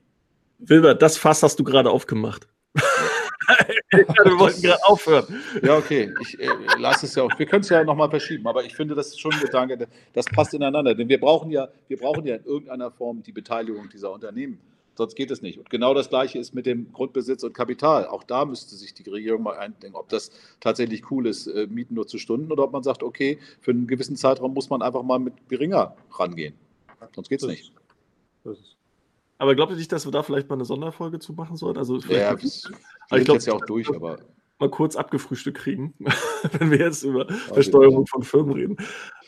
[0.59, 2.49] Wilbert, das Fass hast du gerade aufgemacht.
[3.91, 5.43] wir wollten gerade aufhören.
[5.63, 6.13] Ja, okay.
[6.21, 7.39] Ich äh, lasse es ja auch.
[7.39, 10.27] Wir können es ja nochmal verschieben, aber ich finde, das ist schon ein Gedanke, das
[10.27, 10.95] passt ineinander.
[10.95, 14.61] Denn wir brauchen ja, wir brauchen ja in irgendeiner Form die Beteiligung dieser Unternehmen.
[14.97, 15.59] Sonst geht es nicht.
[15.59, 18.07] Und genau das Gleiche ist mit dem Grundbesitz und Kapital.
[18.07, 20.31] Auch da müsste sich die Regierung mal eindenken, ob das
[20.61, 23.87] tatsächlich cool ist, äh, Mieten nur zu Stunden oder ob man sagt, okay, für einen
[23.87, 26.55] gewissen Zeitraum muss man einfach mal mit geringer rangehen.
[27.15, 27.73] Sonst geht es nicht.
[29.39, 31.79] Aber glaubt ihr nicht, dass wir da vielleicht mal eine Sonderfolge zu machen sollten?
[31.79, 32.71] Also ja, das
[33.13, 34.19] ich glaube, jetzt ja auch durch, aber
[34.59, 35.95] mal kurz abgefrühstückt kriegen,
[36.59, 38.77] wenn wir jetzt über Versteuerung von Firmen reden.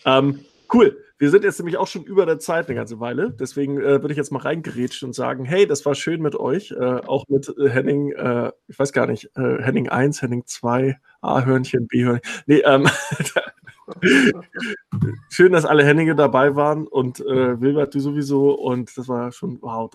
[0.04, 1.02] Ähm, Cool.
[1.18, 3.30] Wir sind jetzt nämlich auch schon über der Zeit eine ganze Weile.
[3.30, 6.72] Deswegen äh, würde ich jetzt mal reingerätschen und sagen, hey, das war schön mit euch.
[6.72, 10.98] Äh, auch mit äh, Henning, äh, ich weiß gar nicht, äh, Henning 1, Henning 2,
[11.22, 12.20] A-Hörnchen, B-Hörnchen.
[12.46, 12.86] Nee, ähm,
[15.30, 18.52] schön, dass alle Henninge dabei waren und äh, Wilbert, du sowieso.
[18.52, 19.90] Und das war schon, wow,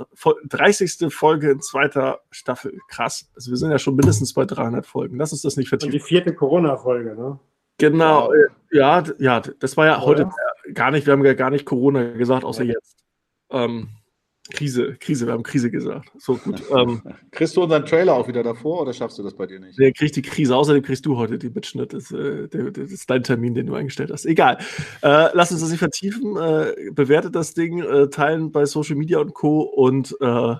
[0.50, 1.14] 30.
[1.14, 2.80] Folge in zweiter Staffel.
[2.88, 3.30] Krass.
[3.36, 5.18] Also wir sind ja schon mindestens bei 300 Folgen.
[5.18, 5.94] Lass uns das nicht vertiefen.
[5.94, 7.40] Und die vierte Corona-Folge, ne?
[7.82, 8.36] Genau, wow.
[8.72, 10.74] ja, ja, das war ja oh, heute ja?
[10.74, 12.74] gar nicht, wir haben ja gar nicht Corona gesagt, außer ja.
[12.74, 12.98] jetzt.
[13.50, 13.90] Ähm,
[14.52, 16.12] Krise, Krise, wir haben Krise gesagt.
[16.18, 16.62] So gut.
[16.72, 17.02] Ähm,
[17.32, 19.78] kriegst du unseren Trailer auch wieder davor oder schaffst du das bei dir nicht?
[19.78, 21.94] Der kriegt die Krise, außerdem kriegst du heute die Mitschnitt.
[21.94, 24.26] Das, äh, das ist dein Termin, den du eingestellt hast.
[24.26, 24.58] Egal.
[25.02, 26.38] Äh, lass uns das nicht vertiefen.
[26.38, 29.62] Äh, bewertet das Ding, äh, teilen bei Social Media und Co.
[29.62, 30.56] Und äh,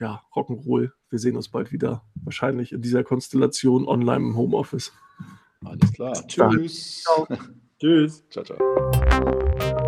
[0.00, 0.90] ja, Rock'n'Roll.
[1.10, 2.02] Wir sehen uns bald wieder.
[2.24, 4.92] Wahrscheinlich in dieser Konstellation online im Homeoffice.
[5.66, 6.26] Alles klar.
[6.26, 7.02] Tschüss.
[7.02, 7.26] Ciao.
[7.78, 8.24] Tschüss.
[8.30, 9.82] Ciao, ciao.